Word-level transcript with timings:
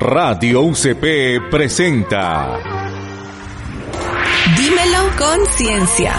Radio 0.00 0.62
UCP 0.62 1.50
presenta 1.50 2.58
Dímelo 4.56 5.10
con 5.18 5.44
ciencia. 5.46 6.14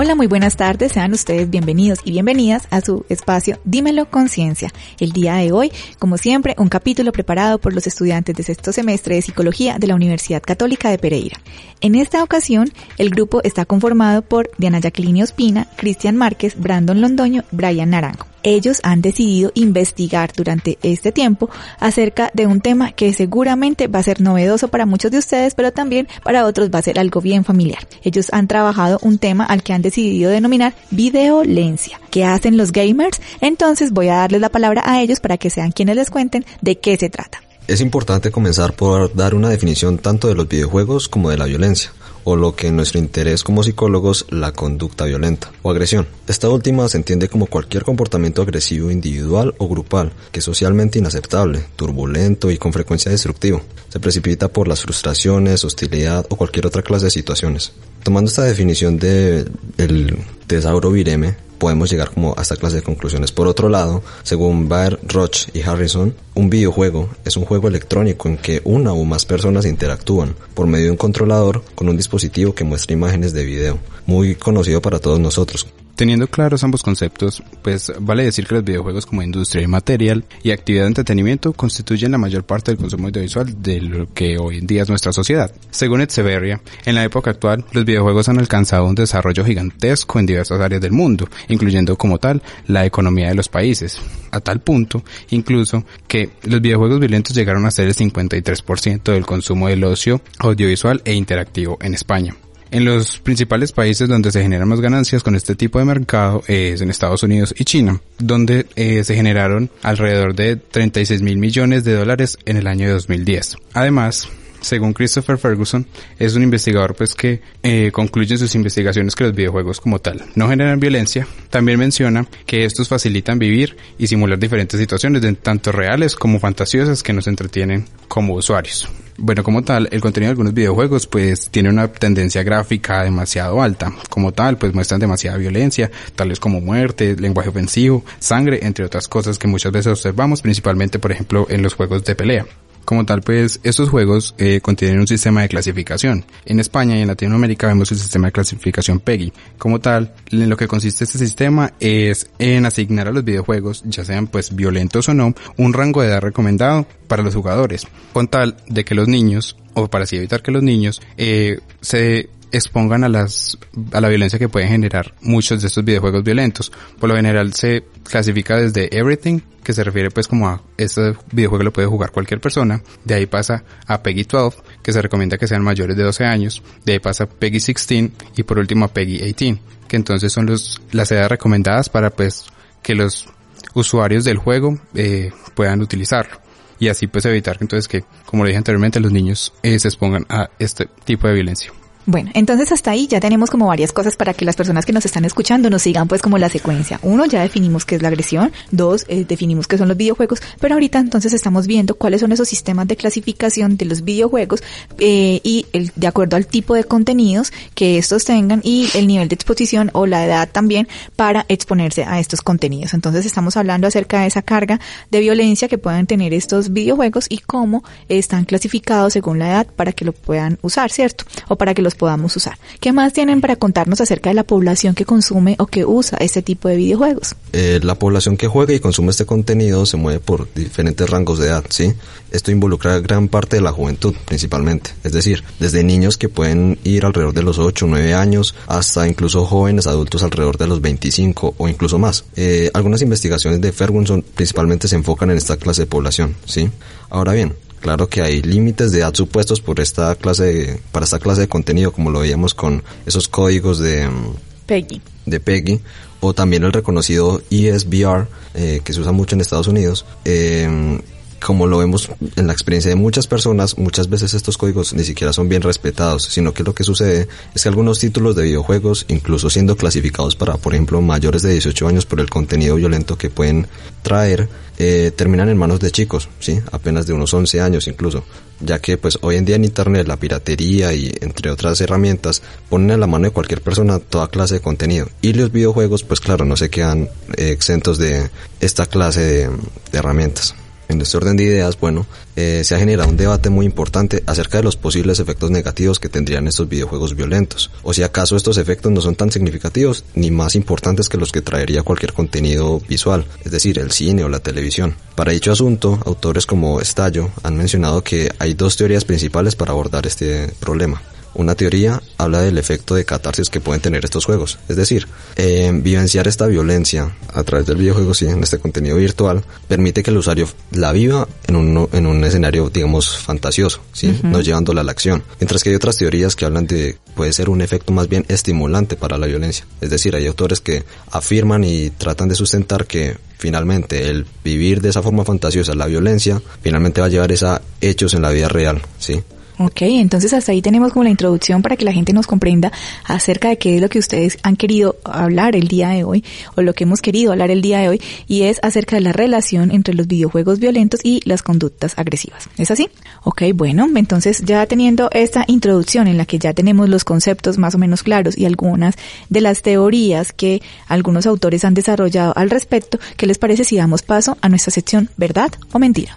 Hola, 0.00 0.14
muy 0.14 0.28
buenas 0.28 0.54
tardes. 0.54 0.92
Sean 0.92 1.12
ustedes 1.12 1.50
bienvenidos 1.50 1.98
y 2.04 2.12
bienvenidas 2.12 2.68
a 2.70 2.80
su 2.80 3.04
espacio 3.08 3.58
Dímelo 3.64 4.08
Conciencia. 4.08 4.70
El 5.00 5.10
día 5.10 5.34
de 5.34 5.50
hoy, 5.50 5.72
como 5.98 6.18
siempre, 6.18 6.54
un 6.56 6.68
capítulo 6.68 7.10
preparado 7.10 7.58
por 7.58 7.74
los 7.74 7.84
estudiantes 7.88 8.36
de 8.36 8.44
sexto 8.44 8.70
semestre 8.70 9.16
de 9.16 9.22
Psicología 9.22 9.76
de 9.80 9.88
la 9.88 9.96
Universidad 9.96 10.40
Católica 10.40 10.88
de 10.88 10.98
Pereira. 10.98 11.40
En 11.80 11.96
esta 11.96 12.22
ocasión, 12.22 12.70
el 12.96 13.10
grupo 13.10 13.40
está 13.42 13.64
conformado 13.64 14.22
por 14.22 14.48
Diana 14.56 14.78
Jacqueline 14.78 15.24
Ospina, 15.24 15.66
Cristian 15.76 16.16
Márquez, 16.16 16.54
Brandon 16.56 17.00
Londoño, 17.00 17.42
Brian 17.50 17.90
Naranjo 17.90 18.28
ellos 18.42 18.80
han 18.82 19.02
decidido 19.02 19.50
investigar 19.54 20.32
durante 20.36 20.78
este 20.82 21.12
tiempo 21.12 21.50
acerca 21.78 22.30
de 22.34 22.46
un 22.46 22.60
tema 22.60 22.92
que 22.92 23.12
seguramente 23.12 23.88
va 23.88 23.98
a 23.98 24.02
ser 24.02 24.20
novedoso 24.20 24.68
para 24.68 24.86
muchos 24.86 25.10
de 25.10 25.18
ustedes, 25.18 25.54
pero 25.54 25.72
también 25.72 26.08
para 26.22 26.46
otros 26.46 26.70
va 26.74 26.78
a 26.78 26.82
ser 26.82 26.98
algo 26.98 27.20
bien 27.20 27.44
familiar. 27.44 27.86
Ellos 28.02 28.28
han 28.32 28.48
trabajado 28.48 28.98
un 29.02 29.18
tema 29.18 29.44
al 29.44 29.62
que 29.62 29.72
han 29.72 29.82
decidido 29.82 30.30
denominar 30.30 30.74
videolencia. 30.90 32.00
¿Qué 32.10 32.24
hacen 32.24 32.56
los 32.56 32.72
gamers? 32.72 33.20
Entonces 33.40 33.92
voy 33.92 34.08
a 34.08 34.16
darles 34.16 34.40
la 34.40 34.48
palabra 34.48 34.82
a 34.84 35.02
ellos 35.02 35.20
para 35.20 35.38
que 35.38 35.50
sean 35.50 35.72
quienes 35.72 35.96
les 35.96 36.10
cuenten 36.10 36.44
de 36.60 36.78
qué 36.78 36.96
se 36.96 37.10
trata. 37.10 37.42
Es 37.66 37.82
importante 37.82 38.30
comenzar 38.30 38.72
por 38.72 39.14
dar 39.14 39.34
una 39.34 39.50
definición 39.50 39.98
tanto 39.98 40.28
de 40.28 40.34
los 40.34 40.48
videojuegos 40.48 41.08
como 41.08 41.28
de 41.28 41.36
la 41.36 41.44
violencia 41.44 41.92
o 42.30 42.36
lo 42.36 42.54
que 42.54 42.66
en 42.66 42.76
nuestro 42.76 42.98
interés 42.98 43.42
como 43.42 43.62
psicólogos 43.62 44.26
la 44.28 44.52
conducta 44.52 45.06
violenta 45.06 45.50
o 45.62 45.70
agresión. 45.70 46.06
Esta 46.26 46.50
última 46.50 46.86
se 46.86 46.98
entiende 46.98 47.30
como 47.30 47.46
cualquier 47.46 47.84
comportamiento 47.84 48.42
agresivo 48.42 48.90
individual 48.90 49.54
o 49.56 49.66
grupal 49.66 50.12
que 50.30 50.40
es 50.40 50.44
socialmente 50.44 50.98
inaceptable, 50.98 51.64
turbulento 51.74 52.50
y 52.50 52.58
con 52.58 52.74
frecuencia 52.74 53.10
destructivo. 53.10 53.62
Se 53.88 53.98
precipita 53.98 54.48
por 54.48 54.68
las 54.68 54.82
frustraciones, 54.82 55.64
hostilidad 55.64 56.26
o 56.28 56.36
cualquier 56.36 56.66
otra 56.66 56.82
clase 56.82 57.06
de 57.06 57.12
situaciones. 57.12 57.72
Tomando 58.02 58.28
esta 58.28 58.42
definición 58.42 58.98
de 58.98 59.50
el 59.78 60.18
tesauro 60.46 60.90
vireme, 60.90 61.47
podemos 61.58 61.90
llegar 61.90 62.10
como 62.10 62.34
a 62.36 62.42
esta 62.42 62.56
clase 62.56 62.76
de 62.76 62.82
conclusiones. 62.82 63.32
Por 63.32 63.46
otro 63.46 63.68
lado, 63.68 64.02
según 64.22 64.68
Baer, 64.68 64.98
Roch 65.02 65.48
y 65.52 65.62
Harrison, 65.62 66.14
un 66.34 66.50
videojuego 66.50 67.08
es 67.24 67.36
un 67.36 67.44
juego 67.44 67.68
electrónico 67.68 68.28
en 68.28 68.38
que 68.38 68.60
una 68.64 68.92
o 68.92 69.04
más 69.04 69.26
personas 69.26 69.66
interactúan 69.66 70.34
por 70.54 70.66
medio 70.66 70.86
de 70.86 70.90
un 70.92 70.96
controlador 70.96 71.62
con 71.74 71.88
un 71.88 71.96
dispositivo 71.96 72.54
que 72.54 72.64
muestra 72.64 72.94
imágenes 72.94 73.32
de 73.32 73.44
video, 73.44 73.78
muy 74.06 74.34
conocido 74.34 74.80
para 74.80 74.98
todos 74.98 75.20
nosotros. 75.20 75.66
Teniendo 75.98 76.28
claros 76.28 76.62
ambos 76.62 76.84
conceptos, 76.84 77.42
pues 77.60 77.92
vale 77.98 78.22
decir 78.22 78.46
que 78.46 78.54
los 78.54 78.62
videojuegos 78.62 79.04
como 79.04 79.20
industria 79.20 79.64
y 79.64 79.66
material 79.66 80.24
y 80.44 80.52
actividad 80.52 80.84
de 80.84 80.90
entretenimiento 80.90 81.52
constituyen 81.52 82.12
la 82.12 82.18
mayor 82.18 82.44
parte 82.44 82.70
del 82.70 82.78
consumo 82.78 83.08
audiovisual 83.08 83.60
de 83.60 83.80
lo 83.80 84.14
que 84.14 84.38
hoy 84.38 84.58
en 84.58 84.68
día 84.68 84.82
es 84.82 84.88
nuestra 84.88 85.12
sociedad. 85.12 85.52
Según 85.72 86.00
Etseveria, 86.00 86.60
en 86.84 86.94
la 86.94 87.02
época 87.02 87.32
actual, 87.32 87.64
los 87.72 87.84
videojuegos 87.84 88.28
han 88.28 88.38
alcanzado 88.38 88.84
un 88.84 88.94
desarrollo 88.94 89.44
gigantesco 89.44 90.20
en 90.20 90.26
diversas 90.26 90.60
áreas 90.60 90.80
del 90.80 90.92
mundo, 90.92 91.28
incluyendo 91.48 91.98
como 91.98 92.18
tal 92.18 92.42
la 92.68 92.86
economía 92.86 93.30
de 93.30 93.34
los 93.34 93.48
países, 93.48 93.98
a 94.30 94.38
tal 94.38 94.60
punto 94.60 95.02
incluso 95.30 95.84
que 96.06 96.30
los 96.44 96.60
videojuegos 96.60 97.00
violentos 97.00 97.34
llegaron 97.34 97.66
a 97.66 97.72
ser 97.72 97.88
el 97.88 97.96
53% 97.96 99.02
del 99.02 99.26
consumo 99.26 99.66
del 99.66 99.82
ocio 99.82 100.20
audiovisual 100.38 101.02
e 101.04 101.14
interactivo 101.14 101.76
en 101.80 101.94
España. 101.94 102.36
En 102.70 102.84
los 102.84 103.18
principales 103.18 103.72
países 103.72 104.08
donde 104.08 104.30
se 104.30 104.42
generan 104.42 104.68
más 104.68 104.80
ganancias 104.80 105.22
con 105.22 105.34
este 105.34 105.54
tipo 105.54 105.78
de 105.78 105.86
mercado 105.86 106.42
es 106.46 106.80
en 106.80 106.90
Estados 106.90 107.22
Unidos 107.22 107.54
y 107.56 107.64
China, 107.64 108.00
donde 108.18 108.66
eh, 108.76 109.04
se 109.04 109.14
generaron 109.14 109.70
alrededor 109.82 110.34
de 110.34 110.56
36 110.56 111.22
mil 111.22 111.38
millones 111.38 111.84
de 111.84 111.94
dólares 111.94 112.38
en 112.44 112.56
el 112.56 112.66
año 112.66 112.90
2010. 112.92 113.56
Además, 113.72 114.28
según 114.60 114.92
Christopher 114.92 115.38
Ferguson, 115.38 115.86
es 116.18 116.34
un 116.34 116.42
investigador 116.42 116.94
pues 116.94 117.14
que 117.14 117.40
eh, 117.62 117.90
concluye 117.92 118.36
sus 118.36 118.54
investigaciones 118.54 119.14
que 119.14 119.24
los 119.24 119.34
videojuegos 119.34 119.80
como 119.80 119.98
tal 120.00 120.24
no 120.34 120.48
generan 120.48 120.80
violencia. 120.80 121.26
También 121.50 121.78
menciona 121.78 122.26
que 122.46 122.64
estos 122.64 122.88
facilitan 122.88 123.38
vivir 123.38 123.76
y 123.98 124.06
simular 124.06 124.38
diferentes 124.38 124.78
situaciones, 124.78 125.22
tanto 125.42 125.72
reales 125.72 126.16
como 126.16 126.40
fantasiosas, 126.40 127.02
que 127.02 127.12
nos 127.12 127.26
entretienen 127.28 127.86
como 128.08 128.34
usuarios. 128.34 128.88
Bueno, 129.20 129.42
como 129.42 129.62
tal, 129.62 129.88
el 129.90 130.00
contenido 130.00 130.28
de 130.28 130.32
algunos 130.32 130.54
videojuegos 130.54 131.08
pues 131.08 131.50
tiene 131.50 131.70
una 131.70 131.88
tendencia 131.88 132.44
gráfica 132.44 133.02
demasiado 133.02 133.60
alta. 133.60 133.92
Como 134.08 134.32
tal, 134.32 134.58
pues 134.58 134.72
muestran 134.74 135.00
demasiada 135.00 135.36
violencia, 135.36 135.90
tales 136.14 136.38
como 136.38 136.60
muerte, 136.60 137.16
lenguaje 137.16 137.48
ofensivo, 137.48 138.04
sangre, 138.20 138.60
entre 138.62 138.84
otras 138.84 139.08
cosas 139.08 139.36
que 139.36 139.48
muchas 139.48 139.72
veces 139.72 139.92
observamos, 139.92 140.40
principalmente 140.40 141.00
por 141.00 141.10
ejemplo 141.10 141.48
en 141.50 141.62
los 141.62 141.74
juegos 141.74 142.04
de 142.04 142.14
pelea. 142.14 142.46
Como 142.88 143.04
tal, 143.04 143.20
pues 143.20 143.60
estos 143.64 143.90
juegos 143.90 144.34
eh, 144.38 144.62
contienen 144.62 145.00
un 145.00 145.06
sistema 145.06 145.42
de 145.42 145.50
clasificación. 145.50 146.24
En 146.46 146.58
España 146.58 146.96
y 146.96 147.02
en 147.02 147.08
Latinoamérica 147.08 147.66
vemos 147.66 147.92
el 147.92 147.98
sistema 147.98 148.28
de 148.28 148.32
clasificación 148.32 148.98
PEGI. 148.98 149.30
Como 149.58 149.78
tal, 149.78 150.14
en 150.30 150.48
lo 150.48 150.56
que 150.56 150.66
consiste 150.66 151.04
este 151.04 151.18
sistema 151.18 151.74
es 151.80 152.30
en 152.38 152.64
asignar 152.64 153.06
a 153.06 153.12
los 153.12 153.24
videojuegos, 153.24 153.82
ya 153.84 154.06
sean 154.06 154.26
pues 154.26 154.56
violentos 154.56 155.06
o 155.10 155.12
no, 155.12 155.34
un 155.58 155.74
rango 155.74 156.00
de 156.00 156.08
edad 156.08 156.22
recomendado 156.22 156.86
para 157.08 157.22
los 157.22 157.34
jugadores, 157.34 157.86
con 158.14 158.26
tal 158.28 158.56
de 158.68 158.86
que 158.86 158.94
los 158.94 159.06
niños, 159.06 159.58
o 159.74 159.88
para 159.88 160.04
así 160.04 160.16
evitar 160.16 160.40
que 160.40 160.50
los 160.50 160.62
niños, 160.62 161.02
eh, 161.18 161.60
se 161.82 162.30
expongan 162.52 163.04
a 163.04 163.08
las 163.08 163.58
a 163.92 164.00
la 164.00 164.08
violencia 164.08 164.38
que 164.38 164.48
pueden 164.48 164.68
generar 164.68 165.14
muchos 165.20 165.60
de 165.60 165.68
estos 165.68 165.84
videojuegos 165.84 166.22
violentos. 166.24 166.72
Por 166.98 167.08
lo 167.08 167.16
general 167.16 167.52
se 167.54 167.84
clasifica 168.04 168.56
desde 168.56 168.96
everything, 168.96 169.40
que 169.62 169.72
se 169.72 169.84
refiere 169.84 170.10
pues 170.10 170.28
como 170.28 170.48
a 170.48 170.62
este 170.76 171.14
videojuego 171.32 171.64
lo 171.64 171.72
puede 171.72 171.88
jugar 171.88 172.10
cualquier 172.10 172.40
persona. 172.40 172.82
De 173.04 173.14
ahí 173.14 173.26
pasa 173.26 173.64
a 173.86 174.02
Peggy 174.02 174.24
12, 174.24 174.58
que 174.82 174.92
se 174.92 175.02
recomienda 175.02 175.38
que 175.38 175.46
sean 175.46 175.62
mayores 175.62 175.96
de 175.96 176.02
12 176.02 176.24
años. 176.24 176.62
De 176.84 176.92
ahí 176.92 176.98
pasa 176.98 177.24
a 177.24 177.28
Peggy 177.28 177.58
16 177.58 178.10
y 178.36 178.42
por 178.42 178.58
último 178.58 178.86
a 178.86 178.88
Peggy 178.88 179.18
18, 179.18 179.60
que 179.88 179.96
entonces 179.96 180.32
son 180.32 180.46
los 180.46 180.80
las 180.92 181.10
edades 181.12 181.30
recomendadas 181.30 181.88
para 181.88 182.10
pues 182.10 182.46
que 182.82 182.94
los 182.94 183.28
usuarios 183.74 184.24
del 184.24 184.38
juego 184.38 184.78
eh, 184.94 185.30
puedan 185.54 185.80
utilizarlo 185.80 186.40
y 186.78 186.88
así 186.88 187.06
pues 187.06 187.24
evitar 187.26 187.58
entonces 187.60 187.88
que 187.88 188.04
como 188.24 188.44
le 188.44 188.50
dije 188.50 188.58
anteriormente 188.58 189.00
los 189.00 189.12
niños 189.12 189.52
eh, 189.62 189.78
se 189.78 189.88
expongan 189.88 190.26
a 190.28 190.50
este 190.58 190.86
tipo 191.04 191.28
de 191.28 191.34
violencia. 191.34 191.72
Bueno, 192.10 192.30
entonces 192.32 192.72
hasta 192.72 192.90
ahí 192.90 193.06
ya 193.06 193.20
tenemos 193.20 193.50
como 193.50 193.66
varias 193.66 193.92
cosas 193.92 194.16
para 194.16 194.32
que 194.32 194.46
las 194.46 194.56
personas 194.56 194.86
que 194.86 194.94
nos 194.94 195.04
están 195.04 195.26
escuchando 195.26 195.68
nos 195.68 195.82
sigan 195.82 196.08
pues 196.08 196.22
como 196.22 196.38
la 196.38 196.48
secuencia. 196.48 196.98
Uno, 197.02 197.26
ya 197.26 197.42
definimos 197.42 197.84
qué 197.84 197.96
es 197.96 198.00
la 198.00 198.08
agresión. 198.08 198.50
Dos, 198.70 199.04
eh, 199.08 199.26
definimos 199.28 199.66
qué 199.66 199.76
son 199.76 199.88
los 199.88 199.96
videojuegos. 199.98 200.40
Pero 200.58 200.72
ahorita 200.72 201.00
entonces 201.00 201.34
estamos 201.34 201.66
viendo 201.66 201.96
cuáles 201.96 202.22
son 202.22 202.32
esos 202.32 202.48
sistemas 202.48 202.88
de 202.88 202.96
clasificación 202.96 203.76
de 203.76 203.84
los 203.84 204.04
videojuegos 204.04 204.62
eh, 204.96 205.42
y 205.44 205.66
el, 205.74 205.92
de 205.96 206.06
acuerdo 206.06 206.36
al 206.36 206.46
tipo 206.46 206.74
de 206.74 206.84
contenidos 206.84 207.52
que 207.74 207.98
estos 207.98 208.24
tengan 208.24 208.62
y 208.64 208.88
el 208.94 209.06
nivel 209.06 209.28
de 209.28 209.34
exposición 209.34 209.90
o 209.92 210.06
la 210.06 210.24
edad 210.24 210.48
también 210.50 210.88
para 211.14 211.44
exponerse 211.50 212.04
a 212.04 212.20
estos 212.20 212.40
contenidos. 212.40 212.94
Entonces 212.94 213.26
estamos 213.26 213.58
hablando 213.58 213.86
acerca 213.86 214.22
de 214.22 214.28
esa 214.28 214.40
carga 214.40 214.80
de 215.10 215.20
violencia 215.20 215.68
que 215.68 215.76
pueden 215.76 216.06
tener 216.06 216.32
estos 216.32 216.72
videojuegos 216.72 217.26
y 217.28 217.36
cómo 217.36 217.84
están 218.08 218.46
clasificados 218.46 219.12
según 219.12 219.38
la 219.38 219.50
edad 219.50 219.66
para 219.66 219.92
que 219.92 220.06
lo 220.06 220.12
puedan 220.12 220.58
usar, 220.62 220.90
¿cierto? 220.90 221.26
O 221.48 221.56
para 221.56 221.74
que 221.74 221.82
los 221.82 221.97
podamos 221.98 222.34
usar. 222.36 222.58
¿Qué 222.80 222.92
más 222.92 223.12
tienen 223.12 223.40
para 223.42 223.56
contarnos 223.56 224.00
acerca 224.00 224.30
de 224.30 224.34
la 224.34 224.44
población 224.44 224.94
que 224.94 225.04
consume 225.04 225.56
o 225.58 225.66
que 225.66 225.84
usa 225.84 226.16
este 226.20 226.40
tipo 226.40 226.68
de 226.68 226.76
videojuegos? 226.76 227.34
Eh, 227.52 227.80
la 227.82 227.96
población 227.96 228.36
que 228.36 228.46
juega 228.46 228.72
y 228.72 228.80
consume 228.80 229.10
este 229.10 229.26
contenido 229.26 229.84
se 229.84 229.96
mueve 229.96 230.20
por 230.20 230.52
diferentes 230.54 231.08
rangos 231.10 231.38
de 231.38 231.48
edad, 231.48 231.64
¿sí? 231.68 231.92
Esto 232.30 232.50
involucra 232.50 232.98
gran 233.00 233.28
parte 233.28 233.56
de 233.56 233.62
la 233.62 233.72
juventud 233.72 234.14
principalmente, 234.24 234.90
es 235.02 235.12
decir, 235.12 235.42
desde 235.58 235.82
niños 235.82 236.16
que 236.16 236.28
pueden 236.28 236.78
ir 236.84 237.04
alrededor 237.04 237.34
de 237.34 237.42
los 237.42 237.58
8 237.58 237.84
o 237.84 237.88
9 237.88 238.14
años 238.14 238.54
hasta 238.66 239.08
incluso 239.08 239.44
jóvenes 239.44 239.86
adultos 239.86 240.22
alrededor 240.22 240.58
de 240.58 240.66
los 240.66 240.80
25 240.80 241.54
o 241.58 241.68
incluso 241.68 241.98
más. 241.98 242.24
Eh, 242.36 242.70
algunas 242.74 243.02
investigaciones 243.02 243.60
de 243.60 243.72
Ferguson 243.72 244.24
principalmente 244.34 244.88
se 244.88 244.96
enfocan 244.96 245.30
en 245.30 245.38
esta 245.38 245.56
clase 245.56 245.82
de 245.82 245.86
población, 245.86 246.36
¿sí? 246.44 246.70
Ahora 247.10 247.32
bien, 247.32 247.54
Claro 247.80 248.08
que 248.08 248.22
hay 248.22 248.42
límites 248.42 248.92
de 248.92 249.00
edad 249.00 249.14
supuestos 249.14 249.60
por 249.60 249.80
esta 249.80 250.14
clase 250.16 250.44
de, 250.44 250.80
para 250.92 251.04
esta 251.04 251.18
clase 251.18 251.42
de 251.42 251.48
contenido, 251.48 251.92
como 251.92 252.10
lo 252.10 252.20
veíamos 252.20 252.54
con 252.54 252.82
esos 253.06 253.28
códigos 253.28 253.78
de 253.78 254.08
mm, 254.08 254.34
Peggy. 254.66 255.00
De 255.26 255.40
Peggy 255.40 255.80
o 256.20 256.34
también 256.34 256.64
el 256.64 256.72
reconocido 256.72 257.40
ESBR 257.50 258.26
eh, 258.54 258.80
que 258.82 258.92
se 258.92 259.00
usa 259.00 259.12
mucho 259.12 259.34
en 259.34 259.40
Estados 259.40 259.68
Unidos. 259.68 260.04
Eh, 260.24 261.00
como 261.44 261.66
lo 261.66 261.78
vemos 261.78 262.10
en 262.36 262.46
la 262.46 262.52
experiencia 262.52 262.90
de 262.90 262.96
muchas 262.96 263.26
personas, 263.26 263.78
muchas 263.78 264.08
veces 264.08 264.34
estos 264.34 264.58
códigos 264.58 264.94
ni 264.94 265.04
siquiera 265.04 265.32
son 265.32 265.48
bien 265.48 265.62
respetados, 265.62 266.24
sino 266.24 266.52
que 266.52 266.64
lo 266.64 266.74
que 266.74 266.84
sucede 266.84 267.28
es 267.54 267.62
que 267.62 267.68
algunos 267.68 267.98
títulos 267.98 268.36
de 268.36 268.44
videojuegos, 268.44 269.06
incluso 269.08 269.50
siendo 269.50 269.76
clasificados 269.76 270.36
para, 270.36 270.56
por 270.56 270.74
ejemplo, 270.74 271.00
mayores 271.00 271.42
de 271.42 271.52
18 271.52 271.88
años 271.88 272.06
por 272.06 272.20
el 272.20 272.30
contenido 272.30 272.76
violento 272.76 273.16
que 273.16 273.30
pueden 273.30 273.66
traer, 274.02 274.48
eh, 274.78 275.10
terminan 275.14 275.48
en 275.48 275.56
manos 275.56 275.80
de 275.80 275.90
chicos, 275.90 276.28
¿sí? 276.38 276.60
Apenas 276.70 277.06
de 277.06 277.12
unos 277.12 277.34
11 277.34 277.60
años 277.60 277.88
incluso, 277.88 278.24
ya 278.60 278.78
que 278.78 278.96
pues 278.96 279.18
hoy 279.22 279.36
en 279.36 279.44
día 279.44 279.56
en 279.56 279.64
Internet 279.64 280.06
la 280.06 280.16
piratería 280.16 280.92
y 280.92 281.12
entre 281.20 281.50
otras 281.50 281.80
herramientas 281.80 282.42
ponen 282.68 282.92
a 282.92 282.96
la 282.96 283.08
mano 283.08 283.24
de 283.24 283.32
cualquier 283.32 283.60
persona 283.60 283.98
toda 283.98 284.28
clase 284.28 284.54
de 284.54 284.60
contenido 284.60 285.08
y 285.20 285.32
los 285.32 285.50
videojuegos 285.50 286.04
pues 286.04 286.20
claro 286.20 286.44
no 286.44 286.56
se 286.56 286.70
quedan 286.70 287.08
eh, 287.36 287.50
exentos 287.50 287.98
de 287.98 288.30
esta 288.60 288.86
clase 288.86 289.48
de 289.90 289.98
herramientas. 289.98 290.54
En 290.88 291.00
este 291.00 291.16
orden 291.18 291.36
de 291.36 291.44
ideas, 291.44 291.78
bueno, 291.78 292.06
eh, 292.34 292.62
se 292.64 292.74
ha 292.74 292.78
generado 292.78 293.10
un 293.10 293.16
debate 293.16 293.50
muy 293.50 293.66
importante 293.66 294.22
acerca 294.26 294.58
de 294.58 294.64
los 294.64 294.76
posibles 294.76 295.20
efectos 295.20 295.50
negativos 295.50 296.00
que 296.00 296.08
tendrían 296.08 296.46
estos 296.46 296.68
videojuegos 296.68 297.14
violentos, 297.14 297.70
o 297.82 297.92
si 297.92 298.02
acaso 298.02 298.36
estos 298.36 298.56
efectos 298.56 298.90
no 298.90 299.00
son 299.00 299.14
tan 299.14 299.30
significativos 299.30 300.04
ni 300.14 300.30
más 300.30 300.54
importantes 300.54 301.08
que 301.08 301.18
los 301.18 301.30
que 301.30 301.42
traería 301.42 301.82
cualquier 301.82 302.14
contenido 302.14 302.80
visual, 302.88 303.26
es 303.44 303.52
decir, 303.52 303.78
el 303.78 303.92
cine 303.92 304.24
o 304.24 304.28
la 304.28 304.40
televisión. 304.40 304.96
Para 305.14 305.32
dicho 305.32 305.52
asunto, 305.52 306.00
autores 306.06 306.46
como 306.46 306.80
Estallo 306.80 307.30
han 307.42 307.56
mencionado 307.56 308.02
que 308.02 308.30
hay 308.38 308.54
dos 308.54 308.76
teorías 308.76 309.04
principales 309.04 309.56
para 309.56 309.72
abordar 309.72 310.06
este 310.06 310.48
problema. 310.58 311.02
Una 311.38 311.54
teoría 311.54 312.02
habla 312.16 312.40
del 312.40 312.58
efecto 312.58 312.96
de 312.96 313.04
catarsis 313.04 313.48
que 313.48 313.60
pueden 313.60 313.80
tener 313.80 314.04
estos 314.04 314.24
juegos. 314.24 314.58
Es 314.68 314.74
decir, 314.74 315.06
eh, 315.36 315.70
vivenciar 315.72 316.26
esta 316.26 316.48
violencia 316.48 317.16
a 317.32 317.44
través 317.44 317.64
del 317.64 317.76
videojuego, 317.76 318.12
sí, 318.12 318.26
en 318.26 318.42
este 318.42 318.58
contenido 318.58 318.96
virtual, 318.96 319.44
permite 319.68 320.02
que 320.02 320.10
el 320.10 320.16
usuario 320.16 320.48
la 320.72 320.90
viva 320.90 321.28
en 321.46 321.54
un, 321.54 321.88
en 321.92 322.06
un 322.06 322.24
escenario, 322.24 322.68
digamos, 322.70 323.16
fantasioso, 323.16 323.80
sí, 323.92 324.18
no 324.24 324.40
llevándola 324.40 324.80
a 324.80 324.84
la 324.84 324.90
acción. 324.90 325.22
Mientras 325.38 325.62
que 325.62 325.70
hay 325.70 325.76
otras 325.76 325.96
teorías 325.96 326.34
que 326.34 326.44
hablan 326.44 326.66
de, 326.66 326.96
puede 327.14 327.32
ser 327.32 327.50
un 327.50 327.60
efecto 327.60 327.92
más 327.92 328.08
bien 328.08 328.24
estimulante 328.26 328.96
para 328.96 329.16
la 329.16 329.28
violencia. 329.28 329.64
Es 329.80 329.90
decir, 329.90 330.16
hay 330.16 330.26
autores 330.26 330.60
que 330.60 330.82
afirman 331.12 331.62
y 331.62 331.90
tratan 331.90 332.28
de 332.28 332.34
sustentar 332.34 332.88
que 332.88 333.16
finalmente 333.38 334.10
el 334.10 334.26
vivir 334.42 334.80
de 334.80 334.88
esa 334.88 335.04
forma 335.04 335.24
fantasiosa 335.24 335.72
la 335.76 335.86
violencia, 335.86 336.42
finalmente 336.62 337.00
va 337.00 337.06
a 337.06 337.10
llevar 337.10 337.32
a 337.44 337.62
hechos 337.80 338.12
en 338.14 338.22
la 338.22 338.30
vida 338.30 338.48
real, 338.48 338.82
sí. 338.98 339.22
Ok, 339.60 339.82
entonces 339.82 340.32
hasta 340.32 340.52
ahí 340.52 340.62
tenemos 340.62 340.92
como 340.92 341.02
la 341.02 341.10
introducción 341.10 341.62
para 341.62 341.76
que 341.76 341.84
la 341.84 341.92
gente 341.92 342.12
nos 342.12 342.28
comprenda 342.28 342.70
acerca 343.04 343.48
de 343.48 343.58
qué 343.58 343.74
es 343.74 343.80
lo 343.80 343.88
que 343.88 343.98
ustedes 343.98 344.38
han 344.44 344.54
querido 344.54 344.96
hablar 345.02 345.56
el 345.56 345.66
día 345.66 345.88
de 345.88 346.04
hoy 346.04 346.24
o 346.54 346.62
lo 346.62 346.74
que 346.74 346.84
hemos 346.84 347.02
querido 347.02 347.32
hablar 347.32 347.50
el 347.50 347.60
día 347.60 347.80
de 347.80 347.88
hoy 347.88 348.02
y 348.28 348.42
es 348.42 348.60
acerca 348.62 348.94
de 348.94 349.02
la 349.02 349.12
relación 349.12 349.72
entre 349.72 349.94
los 349.94 350.06
videojuegos 350.06 350.60
violentos 350.60 351.00
y 351.02 351.22
las 351.24 351.42
conductas 351.42 351.98
agresivas. 351.98 352.48
¿Es 352.56 352.70
así? 352.70 352.88
Ok, 353.24 353.42
bueno, 353.52 353.88
entonces 353.96 354.44
ya 354.44 354.64
teniendo 354.66 355.10
esta 355.10 355.44
introducción 355.48 356.06
en 356.06 356.18
la 356.18 356.24
que 356.24 356.38
ya 356.38 356.54
tenemos 356.54 356.88
los 356.88 357.02
conceptos 357.02 357.58
más 357.58 357.74
o 357.74 357.78
menos 357.78 358.04
claros 358.04 358.38
y 358.38 358.44
algunas 358.44 358.94
de 359.28 359.40
las 359.40 359.62
teorías 359.62 360.32
que 360.32 360.62
algunos 360.86 361.26
autores 361.26 361.64
han 361.64 361.74
desarrollado 361.74 362.32
al 362.36 362.50
respecto, 362.50 363.00
¿qué 363.16 363.26
les 363.26 363.38
parece 363.38 363.64
si 363.64 363.76
damos 363.76 364.02
paso 364.02 364.38
a 364.40 364.48
nuestra 364.48 364.70
sección 364.70 365.10
verdad 365.16 365.50
o 365.72 365.80
mentira? 365.80 366.16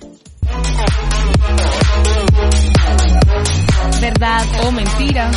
Verdad 4.21 4.67
o 4.67 4.71
mentira. 4.71 5.31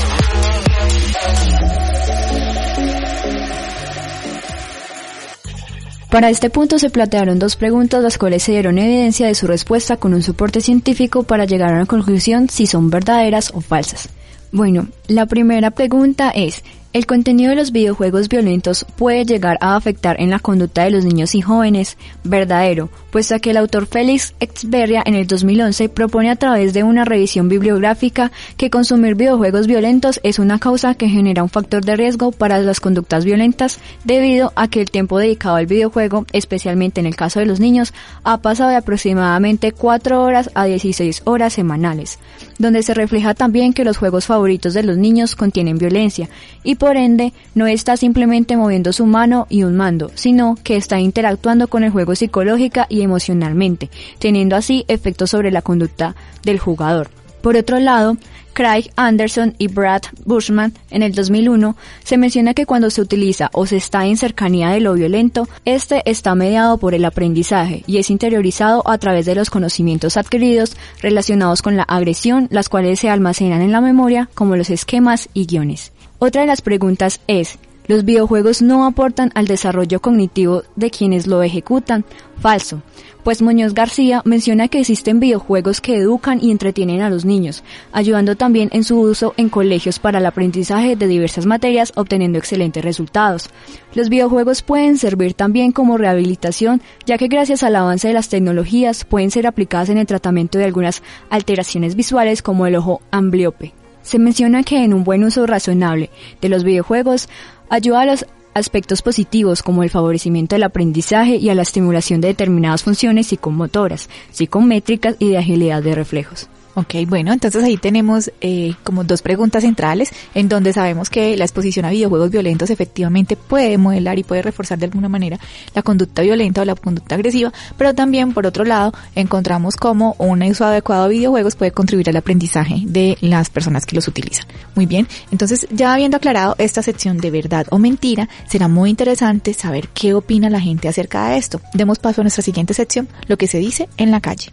Para 6.11 6.29
este 6.29 6.51
punto 6.51 6.79
se 6.79 6.91
plantearon 6.91 7.39
dos 7.39 7.57
preguntas 7.57 8.03
las 8.03 8.19
cuales 8.19 8.43
se 8.43 8.53
dieron 8.53 8.79
evidencia 8.79 9.27
de 9.27 9.35
su 9.35 9.47
respuesta 9.47 9.97
con 9.97 10.13
un 10.13 10.23
soporte 10.23 10.61
científico 10.61 11.23
para 11.23 11.47
llegar 11.47 11.71
a 11.71 11.77
una 11.77 11.87
conclusión 11.87 12.51
si 12.51 12.67
son 12.67 12.91
verdaderas 12.91 13.53
o 13.55 13.63
falsas. 13.63 14.11
Bueno, 14.55 14.87
la 15.09 15.27
primera 15.27 15.73
pregunta 15.73 16.31
es, 16.31 16.63
¿el 16.93 17.07
contenido 17.07 17.51
de 17.51 17.57
los 17.57 17.73
videojuegos 17.73 18.29
violentos 18.29 18.87
puede 18.95 19.25
llegar 19.25 19.59
a 19.61 19.75
afectar 19.75 20.21
en 20.21 20.31
la 20.31 20.39
conducta 20.39 20.85
de 20.85 20.93
los 20.93 21.05
niños 21.05 21.35
y 21.35 21.41
jóvenes? 21.41 21.97
Verdadero, 22.23 22.89
puesto 23.11 23.37
que 23.41 23.51
el 23.51 23.57
autor 23.57 23.87
Félix 23.87 24.33
Exberria 24.39 25.03
en 25.05 25.17
el 25.17 25.27
2011 25.27 25.89
propone 25.89 26.31
a 26.31 26.37
través 26.37 26.73
de 26.73 26.85
una 26.85 27.05
revisión 27.05 27.49
bibliográfica 27.49 28.31
que 28.57 28.71
consumir 28.71 29.17
videojuegos 29.17 29.67
violentos 29.67 30.21
es 30.23 30.39
una 30.39 30.61
causa 30.61 30.95
que 30.95 31.09
genera 31.09 31.43
un 31.43 31.51
factor 31.51 31.85
de 31.85 31.97
riesgo 31.97 32.31
para 32.31 32.61
las 32.61 32.79
conductas 32.79 33.25
violentas 33.25 33.81
debido 34.05 34.53
a 34.55 34.69
que 34.69 34.83
el 34.83 34.91
tiempo 34.93 35.19
dedicado 35.19 35.57
al 35.57 35.67
videojuego, 35.67 36.27
especialmente 36.33 37.01
en 37.01 37.07
el 37.07 37.17
caso 37.17 37.41
de 37.41 37.47
los 37.47 37.59
niños, 37.59 37.93
ha 38.23 38.39
pasado 38.39 38.71
de 38.71 38.77
aproximadamente 38.77 39.73
4 39.73 40.23
horas 40.23 40.53
a 40.55 40.67
16 40.67 41.23
horas 41.25 41.55
semanales, 41.55 42.21
donde 42.59 42.83
se 42.83 42.95
refleja 42.95 43.35
también 43.35 43.73
que 43.73 43.85
los 43.85 43.97
juegos 43.97 44.27
favoritos 44.27 44.75
de 44.75 44.83
los 44.83 44.97
niños 44.97 45.37
contienen 45.37 45.79
violencia 45.79 46.29
y 46.63 46.77
por 46.77 46.97
ende 46.97 47.33
no 47.55 47.67
está 47.67 47.97
simplemente 47.97 48.57
moviendo 48.57 48.93
su 48.93 49.07
mano 49.07 49.47
y 49.49 49.65
un 49.65 49.77
mando, 49.77 50.11
sino 50.15 50.57
que 50.63 50.77
está 50.77 51.01
interactuando 51.01 51.69
con 51.69 51.85
el 51.85 51.91
juego 51.91 52.15
psicológica 52.15 52.87
y 52.89 53.03
emocionalmente, 53.03 53.91
teniendo 54.19 54.57
así 54.57 54.85
efectos 54.89 55.31
sobre 55.31 55.51
la 55.51 55.63
conducta 55.63 56.15
del 56.43 56.59
jugador. 56.59 57.11
Por 57.45 57.59
otro 57.59 57.79
lado, 57.79 58.17
Craig 58.55 58.87
Anderson 58.97 59.55
y 59.59 59.69
Brad 59.69 60.01
Bushman 60.25 60.73
en 60.89 61.03
el 61.03 61.13
2001 61.13 61.77
se 62.03 62.17
menciona 62.17 62.55
que 62.55 62.65
cuando 62.65 62.89
se 62.89 63.03
utiliza 63.03 63.51
o 63.53 63.67
se 63.67 63.77
está 63.77 64.07
en 64.07 64.17
cercanía 64.17 64.71
de 64.71 64.81
lo 64.81 64.95
violento, 64.95 65.47
este 65.67 66.01
está 66.11 66.35
mediado 66.35 66.79
por 66.79 66.95
el 66.95 67.05
aprendizaje 67.05 67.85
y 67.87 67.99
es 67.99 68.09
interiorizado 68.09 68.83
a 68.89 68.97
través 68.97 69.27
de 69.27 69.35
los 69.35 69.51
conocimientos 69.51 70.17
adquiridos 70.17 70.75
relacionados 71.03 71.61
con 71.61 71.77
la 71.77 71.83
agresión, 71.83 72.49
las 72.51 72.71
cuales 72.71 73.01
se 73.01 73.11
almacenan 73.11 73.61
en 73.61 73.73
la 73.73 73.83
memoria 73.83 74.31
como 74.33 74.57
los 74.57 74.71
esquemas 74.71 75.29
y 75.35 75.45
guiones. 75.45 75.93
Otra 76.21 76.41
de 76.41 76.47
las 76.47 76.63
preguntas 76.63 77.21
es, 77.27 77.59
los 77.87 78.05
videojuegos 78.05 78.63
no 78.63 78.87
aportan 78.87 79.31
al 79.35 79.47
desarrollo 79.47 80.01
cognitivo 80.01 80.63
de 80.77 80.91
quienes 80.91 81.27
lo 81.27 81.43
ejecutan. 81.43 82.05
Falso, 82.41 82.83
pues 83.25 83.41
Muñoz 83.41 83.73
García 83.73 84.21
menciona 84.25 84.69
que 84.69 84.81
existen 84.81 85.19
videojuegos 85.19 85.81
que 85.81 85.97
educan 85.97 86.39
y 86.43 86.51
entretienen 86.51 87.01
a 87.01 87.09
los 87.09 87.25
niños, 87.25 87.65
ayudando 87.91 88.37
también 88.37 88.69
en 88.73 88.85
su 88.85 89.01
uso 89.01 89.33
en 89.39 89.49
colegios 89.49 89.99
para 89.99 90.19
el 90.19 90.27
aprendizaje 90.27 90.95
de 90.95 91.07
diversas 91.07 91.47
materias, 91.47 91.93
obteniendo 91.97 92.39
excelentes 92.39 92.85
resultados. 92.85 93.49
Los 93.95 94.11
videojuegos 94.11 94.63
pueden 94.63 94.99
servir 94.99 95.33
también 95.33 95.73
como 95.73 95.97
rehabilitación, 95.97 96.83
ya 97.07 97.17
que 97.17 97.29
gracias 97.29 97.63
al 97.63 97.77
avance 97.77 98.09
de 98.09 98.15
las 98.15 98.29
tecnologías 98.29 99.05
pueden 99.05 99.31
ser 99.31 99.47
aplicadas 99.47 99.89
en 99.89 99.99
el 99.99 100.07
tratamiento 100.07 100.59
de 100.59 100.65
algunas 100.65 101.03
alteraciones 101.31 101.97
visuales 101.97 102.43
como 102.43 102.67
el 102.67 102.77
ojo 102.77 103.01
ambliope. 103.11 103.73
Se 104.03 104.19
menciona 104.19 104.65
que 104.65 104.85
en 104.85 104.93
un 104.93 105.03
buen 105.03 105.25
uso 105.25 105.47
razonable 105.47 106.11
de 106.43 106.51
los 106.51 106.63
videojuegos 106.63 107.31
ayuda 107.69 108.03
a 108.03 108.07
los 108.07 108.27
aspectos 108.55 109.03
positivos 109.03 109.63
como 109.63 109.83
el 109.83 109.91
favorecimiento 109.91 110.55
del 110.55 110.63
aprendizaje 110.63 111.37
y 111.37 111.51
a 111.51 111.55
la 111.55 111.63
estimulación 111.63 112.21
de 112.21 112.29
determinadas 112.29 112.85
funciones 112.85 113.27
psicomotoras, 113.27 114.09
psicométricas 114.31 115.17
y 115.19 115.31
de 115.31 115.39
agilidad 115.39 115.83
de 115.83 115.95
reflejos. 115.95 116.49
Ok, 116.77 116.95
bueno, 117.07 117.33
entonces 117.33 117.63
ahí 117.63 117.77
tenemos 117.77 118.33
eh, 118.41 118.75
como 118.83 119.05
dos 119.05 119.23
preguntas 119.23 119.63
centrales 119.63 120.11
en 120.35 120.49
donde 120.49 120.73
sabemos 120.73 121.09
que 121.09 121.37
la 121.37 121.45
exposición 121.45 121.85
a 121.85 121.91
videojuegos 121.91 122.31
violentos 122.31 122.69
efectivamente 122.69 123.37
puede 123.37 123.79
modelar 123.79 124.19
y 124.19 124.25
puede 124.25 124.43
reforzar 124.43 124.79
de 124.79 124.87
alguna 124.87 125.09
manera 125.09 125.39
la 125.73 125.83
conducta 125.83 126.23
violenta 126.23 126.63
o 126.63 126.65
la 126.65 126.75
conducta 126.75 127.15
agresiva, 127.15 127.53
pero 127.79 127.95
también 127.95 128.35
por 128.35 128.47
otro 128.47 128.65
lado 128.65 128.93
encontramos 129.15 129.77
como 129.77 130.17
un 130.19 130.43
uso 130.43 130.65
adecuado 130.65 131.05
de 131.05 131.15
videojuegos 131.15 131.55
puede 131.55 131.71
contribuir 131.71 132.09
al 132.09 132.17
aprendizaje 132.17 132.83
de 132.85 133.17
las 133.21 133.51
personas 133.51 133.87
que 133.87 133.95
los 133.95 134.09
utilizan. 134.09 134.47
Muy 134.75 134.87
bien, 134.87 135.07
entonces 135.31 135.69
ya 135.71 135.95
habiendo 135.95 136.17
aclarado 136.17 136.57
esta 136.59 136.83
sección 136.83 137.19
de 137.19 137.31
verdad 137.31 137.67
o 137.71 137.79
mentira, 137.79 138.29
será 138.49 138.67
muy 138.67 138.91
interesante 138.91 139.55
saber 139.55 139.89
qué 139.89 140.15
opina 140.15 140.51
la 140.51 140.61
gente 140.61 140.89
acerca 140.89 141.29
de 141.29 141.37
esto. 141.37 141.61
Demos 141.73 142.01
paso 142.01 142.21
a 142.21 142.25
nuestra 142.25 142.43
siguiente 142.43 142.75
sección, 142.75 143.09
lo 143.29 143.37
que 143.37 143.47
se 143.47 143.59
dice 143.59 143.89
en 143.97 144.11
la 144.11 144.21
calle. 144.21 144.51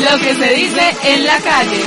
Lo 0.00 0.18
que 0.18 0.34
se 0.34 0.54
dice 0.54 0.80
en 1.04 1.26
la 1.26 1.38
calle. 1.40 1.82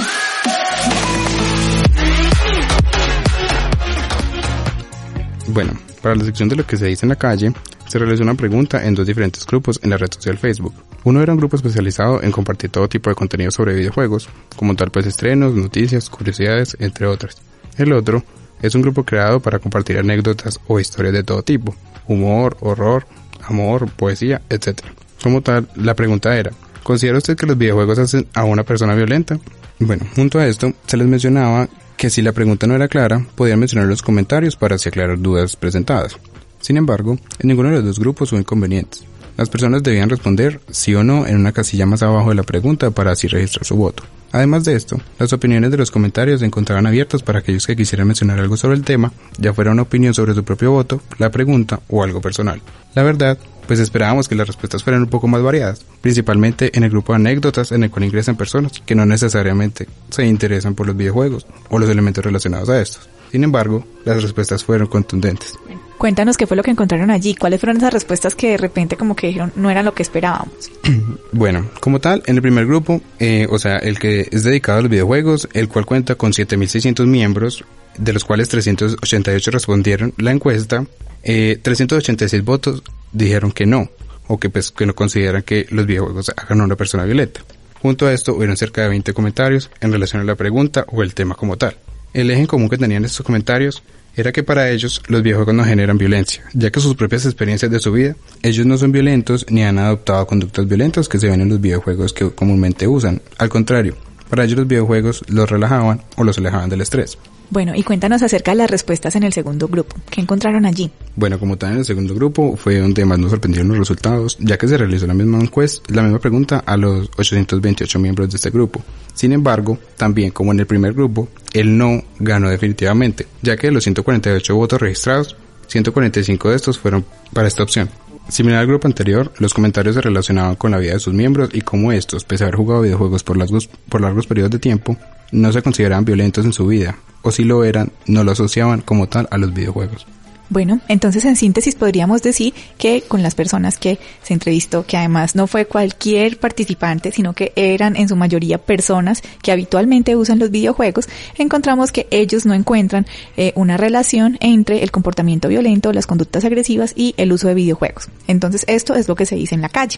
Bueno, 5.48 5.74
para 6.01 6.15
la 6.15 6.24
sección 6.24 6.48
de 6.48 6.55
lo 6.55 6.65
que 6.65 6.77
se 6.77 6.86
dice 6.86 7.05
en 7.05 7.10
la 7.10 7.15
calle, 7.15 7.51
se 7.88 7.98
realizó 7.98 8.22
una 8.22 8.36
pregunta 8.36 8.86
en 8.86 8.93
dos 8.93 9.08
diferentes 9.08 9.46
grupos 9.48 9.79
en 9.82 9.89
la 9.89 9.98
red 9.98 10.12
social 10.12 10.38
Facebook. 10.38 10.75
Uno 11.03 11.24
era 11.24 11.34
un 11.34 11.39
grupo 11.39 11.55
especializado 11.55 12.22
en 12.22 12.32
compartir 12.32 12.70
todo 12.70 12.88
tipo 12.88 13.10
de 13.10 13.15
contenido 13.15 13.50
sobre 13.50 13.74
videojuegos, 13.74 14.29
como 14.55 14.75
tal 14.75 14.91
pues 14.91 15.08
estrenos, 15.08 15.55
noticias, 15.55 16.10
curiosidades, 16.10 16.77
entre 16.79 17.08
otras. 17.08 17.38
El 17.77 17.93
otro 17.93 18.24
es 18.62 18.75
un 18.75 18.84
grupo 18.84 19.03
creado 19.03 19.39
para 19.39 19.60
compartir 19.60 19.98
anécdotas 19.98 20.60
o 20.67 20.79
historias 20.79 21.13
de 21.13 21.24
todo 21.24 21.41
tipo, 21.41 21.75
humor, 22.08 22.58
horror, 22.62 23.08
amor, 23.41 23.89
poesía, 23.91 24.41
etc. 24.50 24.82
Como 25.22 25.41
tal, 25.41 25.67
la 25.75 25.96
pregunta 25.96 26.38
era, 26.38 26.51
¿Considera 26.84 27.18
usted 27.18 27.38
que 27.38 27.46
los 27.46 27.58
videojuegos 27.58 27.98
hacen 27.98 28.28
a 28.34 28.44
una 28.44 28.63
persona 28.63 28.94
violenta? 28.94 29.40
Bueno, 29.80 30.06
junto 30.16 30.40
a 30.40 30.48
esto, 30.48 30.74
se 30.86 30.98
les 30.98 31.08
mencionaba 31.08 31.68
que 31.98 32.10
si 32.10 32.22
la 32.22 32.34
pregunta 32.34 32.68
no 32.68 32.75
era 32.75 32.90
clara, 32.90 33.25
podían 33.36 33.60
mencionar 33.60 33.88
los 33.88 34.02
comentarios 34.02 34.56
para 34.58 34.75
así 34.75 34.90
aclarar 34.90 35.20
dudas 35.20 35.56
presentadas. 35.56 36.18
Sin 36.60 36.78
embargo, 36.78 37.18
en 37.40 37.48
ninguno 37.48 37.70
de 37.70 37.75
los 37.75 37.86
dos 37.86 38.00
grupos 38.00 38.32
hubo 38.32 38.40
inconvenientes. 38.40 39.04
Las 39.38 39.50
personas 39.50 39.82
debían 39.82 40.10
responder 40.10 40.60
sí 40.70 40.94
o 40.94 41.04
no 41.04 41.25
en 41.25 41.38
una 41.38 41.54
casilla 41.54 41.86
más 41.86 42.04
abajo 42.04 42.30
de 42.30 42.36
la 42.36 42.44
pregunta 42.44 42.92
para 42.92 43.12
así 43.12 43.28
registrar 43.28 43.66
su 43.66 43.75
voto. 43.75 44.04
Además 44.32 44.63
de 44.63 44.75
esto, 44.75 45.00
las 45.20 45.32
opiniones 45.32 45.72
de 45.72 45.78
los 45.78 45.92
comentarios 45.92 46.40
se 46.40 46.46
encontraban 46.46 46.88
abiertas 46.88 47.22
para 47.22 47.40
aquellos 47.40 47.68
que 47.68 47.75
quisieran 47.75 48.08
mencionar 48.08 48.40
algo 48.40 48.58
sobre 48.58 48.75
el 48.75 48.84
tema, 48.84 49.12
ya 49.38 49.54
fuera 49.54 49.72
una 49.72 49.84
opinión 49.84 50.13
sobre 50.13 50.34
su 50.34 50.44
propio 50.44 50.72
voto, 50.72 51.02
la 51.20 51.32
pregunta 51.32 51.80
o 51.88 52.04
algo 52.04 52.20
personal. 52.20 52.62
La 52.96 53.04
verdad, 53.04 53.38
pues 53.67 53.79
esperábamos 53.79 54.27
que 54.27 54.36
las 54.36 54.48
respuestas 54.48 54.84
fueran 54.84 55.03
un 55.03 55.10
poco 55.10 55.27
más 55.27 55.41
variadas, 55.41 55.86
principalmente 56.01 56.75
en 56.77 56.84
el 56.84 56.89
grupo 56.89 57.13
de 57.13 57.17
anécdotas 57.17 57.72
en 57.72 57.84
el 57.84 57.91
cual 57.91 58.05
ingresan 58.05 58.36
personas 58.36 58.82
que 58.86 58.96
no 58.96 59.05
necesariamente 59.05 59.88
se 60.10 60.25
interesan 60.25 60.75
por 60.75 60.88
los 60.88 60.96
videojuegos 60.96 61.46
o 61.70 61.79
los 61.79 61.89
elementos 61.89 62.24
relacionados 62.24 62.70
a 62.70 62.82
estos. 62.82 63.10
Sin 63.32 63.43
embargo, 63.43 63.84
las 64.05 64.22
respuestas 64.22 64.63
fueron 64.63 64.88
contundentes. 64.88 65.55
Cuéntanos 65.98 66.38
qué 66.38 66.46
fue 66.46 66.55
lo 66.55 66.62
que 66.62 66.70
encontraron 66.70 67.10
allí, 67.10 67.34
cuáles 67.34 67.60
fueron 67.60 67.77
esas 67.77 67.91
respuestas 67.91 68.36
que 68.36 68.50
de 68.50 68.58
repente 68.58 68.96
como 68.96 69.15
que 69.15 69.27
dijeron 69.27 69.51
no 69.55 69.72
eran 69.72 69.86
lo 69.86 69.96
que 69.96 70.03
esperábamos. 70.03 70.72
bueno, 71.32 71.67
como 71.79 72.00
tal, 72.00 72.22
en 72.27 72.36
el 72.36 72.41
primer 72.43 72.67
grupo, 72.67 73.01
eh, 73.20 73.48
o 73.50 73.58
sea, 73.58 73.77
el 73.77 73.98
que 73.98 74.27
es 74.32 74.43
dedicado 74.43 74.79
a 74.79 74.82
los 74.84 74.91
videojuegos, 74.91 75.50
el 75.53 75.67
cual 75.67 75.86
cuenta 75.88 76.13
con 76.13 76.32
7.600 76.32 77.08
miembros, 77.08 77.63
de 77.98 78.13
los 78.13 78.24
cuales 78.24 78.50
388 78.50 79.50
respondieron 79.50 80.13
la 80.17 80.32
encuesta, 80.32 80.86
eh, 81.24 81.58
386 81.62 82.43
votos 82.43 82.84
dijeron 83.13 83.51
que 83.51 83.65
no, 83.65 83.89
o 84.27 84.39
que, 84.39 84.50
pues, 84.50 84.72
que 84.72 84.86
no 84.86 84.93
consideran 84.93 85.43
que 85.43 85.67
los 85.70 85.86
videojuegos 85.86 86.32
hagan 86.36 86.62
a 86.62 86.63
una 86.65 86.75
persona 86.75 87.05
violenta. 87.05 87.41
Junto 87.82 88.08
a 88.08 88.13
esto 88.13 88.34
hubieron 88.34 88.58
cerca 88.58 88.82
de 88.82 88.89
20 88.89 89.13
comentarios 89.13 89.70
en 89.82 89.91
relación 89.91 90.22
a 90.22 90.25
la 90.25 90.36
pregunta 90.36 90.86
o 90.89 91.03
el 91.03 91.13
tema 91.13 91.36
como 91.36 91.58
tal. 91.58 91.75
El 92.13 92.32
eje 92.32 92.48
común 92.48 92.70
que 92.70 92.77
tenían 92.77 93.05
estos 93.05 93.25
comentarios 93.25 93.84
era 94.15 94.32
que 94.32 94.43
para 94.43 94.70
ellos 94.70 95.01
los 95.08 95.24
videojuegos 95.24 95.55
no 95.55 95.65
generan 95.65 95.98
violencia, 95.98 96.43
ya 96.53 96.72
que 96.72 96.79
sus 96.79 96.96
propias 96.96 97.25
experiencias 97.25 97.72
de 97.72 97.79
su 97.79 97.91
vida, 97.91 98.15
ellos 98.41 98.65
no 98.65 98.77
son 98.77 98.91
violentos 98.91 99.46
ni 99.50 99.63
han 99.63 99.79
adoptado 99.79 100.27
conductas 100.27 100.67
violentas 100.67 101.10
que 101.10 101.20
se 101.20 101.27
ven 101.27 101.41
en 101.41 101.50
los 101.50 101.60
videojuegos 101.60 102.13
que 102.13 102.29
comúnmente 102.29 102.88
usan. 102.88 103.22
Al 103.38 103.50
contrario, 103.50 103.96
para 104.29 104.46
ellos 104.46 104.60
los 104.60 104.67
videojuegos 104.67 105.24
los 105.27 105.50
relajaban 105.50 106.01
o 106.15 106.24
los 106.24 106.38
alejaban 106.38 106.70
del 106.70 106.82
estrés. 106.82 107.17
Bueno, 107.53 107.74
y 107.75 107.83
cuéntanos 107.83 108.24
acerca 108.24 108.50
de 108.50 108.57
las 108.57 108.72
respuestas 108.72 109.15
en 109.15 109.22
el 109.22 109.31
segundo 109.31 109.67
grupo. 109.67 109.95
¿Qué 110.10 110.22
encontraron 110.22 110.65
allí? 110.65 110.89
Bueno, 111.15 111.38
como 111.38 111.55
tal 111.55 111.74
en 111.74 111.77
el 111.77 111.86
segundo 111.86 112.15
grupo 112.15 112.57
fue 112.57 112.79
donde 112.79 113.05
más 113.05 113.19
nos 113.19 113.29
sorprendieron 113.29 113.67
los 113.67 113.77
resultados, 113.77 114.38
ya 114.39 114.57
que 114.57 114.67
se 114.67 114.75
realizó 114.75 115.05
la 115.05 115.13
misma 115.13 115.39
encuesta, 115.39 115.93
la 115.93 116.01
misma 116.01 116.17
pregunta 116.17 116.63
a 116.65 116.75
los 116.77 117.12
828 117.15 118.00
miembros 118.00 118.31
de 118.31 118.38
este 118.38 118.50
grupo. 118.50 118.81
Sin 119.13 119.33
embargo, 119.33 119.77
también 119.98 120.31
como 120.31 120.51
en 120.51 120.62
el 120.62 120.65
primer 120.65 120.93
grupo, 120.93 121.27
el 121.53 121.77
no 121.77 122.01
ganó 122.17 122.50
definitivamente, 122.50 123.27
ya 123.43 123.55
que 123.55 123.67
de 123.67 123.74
los 123.74 123.83
148 123.83 124.55
votos 124.55 124.81
registrados, 124.81 125.36
145 125.67 126.50
de 126.50 126.55
estos 126.55 126.79
fueron 126.79 127.05
para 127.33 127.48
esta 127.48 127.62
opción. 127.62 127.88
Similar 128.29 128.62
al 128.62 128.67
grupo 128.67 128.88
anterior, 128.88 129.31
los 129.38 129.53
comentarios 129.53 129.93
se 129.93 130.01
relacionaban 130.01 130.55
con 130.55 130.72
la 130.72 130.79
vida 130.79 130.93
de 130.93 131.00
sus 131.00 131.13
miembros 131.13 131.50
y 131.53 131.62
cómo 131.62 131.91
estos, 131.91 132.24
pese 132.24 132.45
a 132.45 132.48
haber 132.48 132.55
jugado 132.55 132.81
videojuegos 132.81 133.24
por 133.24 133.38
largos, 133.38 133.67
por 133.89 134.01
largos 134.01 134.25
periodos 134.25 134.51
de 134.51 134.60
tiempo, 134.60 134.98
no 135.34 135.52
se 135.52 135.62
consideraban 135.62 136.06
violentos 136.06 136.46
en 136.46 136.54
su 136.54 136.68
vida, 136.68 136.96
o 137.22 137.32
si 137.32 137.44
lo 137.44 137.63
eran, 137.63 137.92
no 138.08 138.24
lo 138.24 138.32
asociaban 138.32 138.82
como 138.82 139.08
tal 139.08 139.28
a 139.32 139.38
los 139.38 139.54
videojuegos. 139.54 140.06
Bueno, 140.50 140.82
entonces 140.88 141.25
en 141.25 141.36
síntesis 141.36 141.74
podríamos 141.74 142.22
decir 142.22 142.54
que 142.78 143.02
con 143.02 143.24
las 143.24 143.34
personas 143.34 143.80
que 143.80 143.98
se 144.22 144.34
entrevistó, 144.36 144.86
que 144.86 144.98
además 144.98 145.36
no 145.36 145.48
fue 145.48 145.66
cualquier 145.66 146.38
participante, 146.38 147.12
sino 147.12 147.34
que 147.34 147.54
eran 147.56 147.96
en 147.96 148.08
su 148.08 148.16
mayoría 148.16 148.60
personas 148.60 149.24
que 149.42 149.52
habitualmente 149.52 150.16
usan 150.16 150.38
los 150.38 150.52
videojuegos, 150.52 151.08
encontramos 151.40 151.92
que 151.92 152.08
ellos 152.12 152.46
no 152.46 152.54
encuentran 152.54 153.08
eh, 153.36 153.54
una 153.56 153.78
relación 153.78 154.38
entre 154.42 154.84
el 154.84 154.92
comportamiento 154.92 155.48
violento, 155.48 155.92
las 155.92 156.06
conductas 156.06 156.46
agresivas 156.46 156.94
y 156.96 157.16
el 157.18 157.32
uso 157.32 157.48
de 157.48 157.56
videojuegos. 157.56 158.10
Entonces 158.28 158.63
esto 158.68 158.94
es 158.94 159.08
lo 159.08 159.16
que 159.16 159.25
se 159.25 159.36
dice 159.36 159.56
en 159.56 159.62
la 159.62 159.70
calle. 159.70 159.98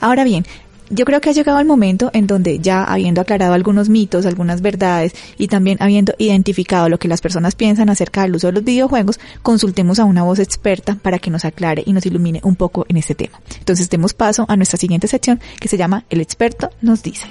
Ahora 0.00 0.24
bien, 0.24 0.46
yo 0.90 1.04
creo 1.04 1.20
que 1.20 1.30
ha 1.30 1.32
llegado 1.32 1.58
el 1.60 1.66
momento 1.66 2.10
en 2.12 2.26
donde 2.26 2.58
ya 2.58 2.84
habiendo 2.84 3.20
aclarado 3.20 3.54
algunos 3.54 3.88
mitos, 3.88 4.26
algunas 4.26 4.60
verdades 4.60 5.14
y 5.38 5.48
también 5.48 5.78
habiendo 5.80 6.14
identificado 6.18 6.88
lo 6.88 6.98
que 6.98 7.08
las 7.08 7.20
personas 7.20 7.54
piensan 7.54 7.88
acerca 7.88 8.22
del 8.22 8.34
uso 8.34 8.48
de 8.48 8.54
los 8.54 8.64
videojuegos, 8.64 9.20
consultemos 9.42 9.98
a 9.98 10.04
una 10.04 10.24
voz 10.24 10.40
experta 10.40 10.96
para 11.00 11.18
que 11.18 11.30
nos 11.30 11.44
aclare 11.44 11.82
y 11.86 11.92
nos 11.92 12.04
ilumine 12.06 12.40
un 12.42 12.56
poco 12.56 12.84
en 12.88 12.96
este 12.96 13.14
tema. 13.14 13.40
Entonces 13.58 13.88
demos 13.88 14.14
paso 14.14 14.44
a 14.48 14.56
nuestra 14.56 14.78
siguiente 14.78 15.06
sección 15.06 15.40
que 15.60 15.68
se 15.68 15.76
llama 15.76 16.04
El 16.10 16.20
experto 16.20 16.70
nos 16.82 17.02
dice. 17.02 17.26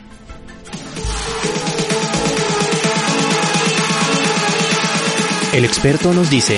El 5.54 5.66
experto 5.66 6.14
nos 6.14 6.30
dice. 6.30 6.58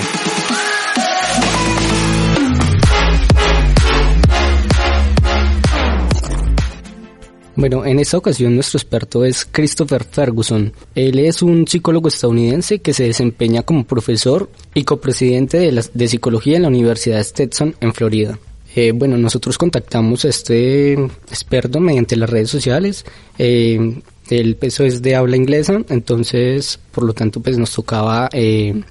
Bueno, 7.54 7.84
en 7.84 7.98
esta 7.98 8.16
ocasión 8.16 8.54
nuestro 8.54 8.78
experto 8.78 9.24
es 9.24 9.46
Christopher 9.50 10.04
Ferguson. 10.04 10.72
Él 10.94 11.18
es 11.18 11.42
un 11.42 11.68
psicólogo 11.68 12.08
estadounidense 12.08 12.78
que 12.78 12.94
se 12.94 13.04
desempeña 13.04 13.62
como 13.62 13.84
profesor 13.84 14.48
y 14.74 14.84
copresidente 14.84 15.58
de, 15.58 15.72
la, 15.72 15.84
de 15.92 16.08
psicología 16.08 16.56
en 16.56 16.62
la 16.62 16.68
Universidad 16.68 17.22
Stetson 17.22 17.76
en 17.80 17.92
Florida. 17.92 18.38
Eh, 18.74 18.92
bueno, 18.92 19.18
nosotros 19.18 19.58
contactamos 19.58 20.24
a 20.24 20.28
este 20.28 20.94
experto 20.94 21.78
mediante 21.78 22.16
las 22.16 22.30
redes 22.30 22.48
sociales. 22.48 23.04
Eh, 23.38 24.00
el 24.30 24.56
peso 24.56 24.84
es 24.84 25.02
de 25.02 25.14
habla 25.14 25.36
inglesa, 25.36 25.82
entonces 25.90 26.80
por 26.90 27.04
lo 27.04 27.12
tanto 27.12 27.40
pues 27.40 27.58
nos 27.58 27.72
tocaba 27.72 28.30
eh, 28.32 28.82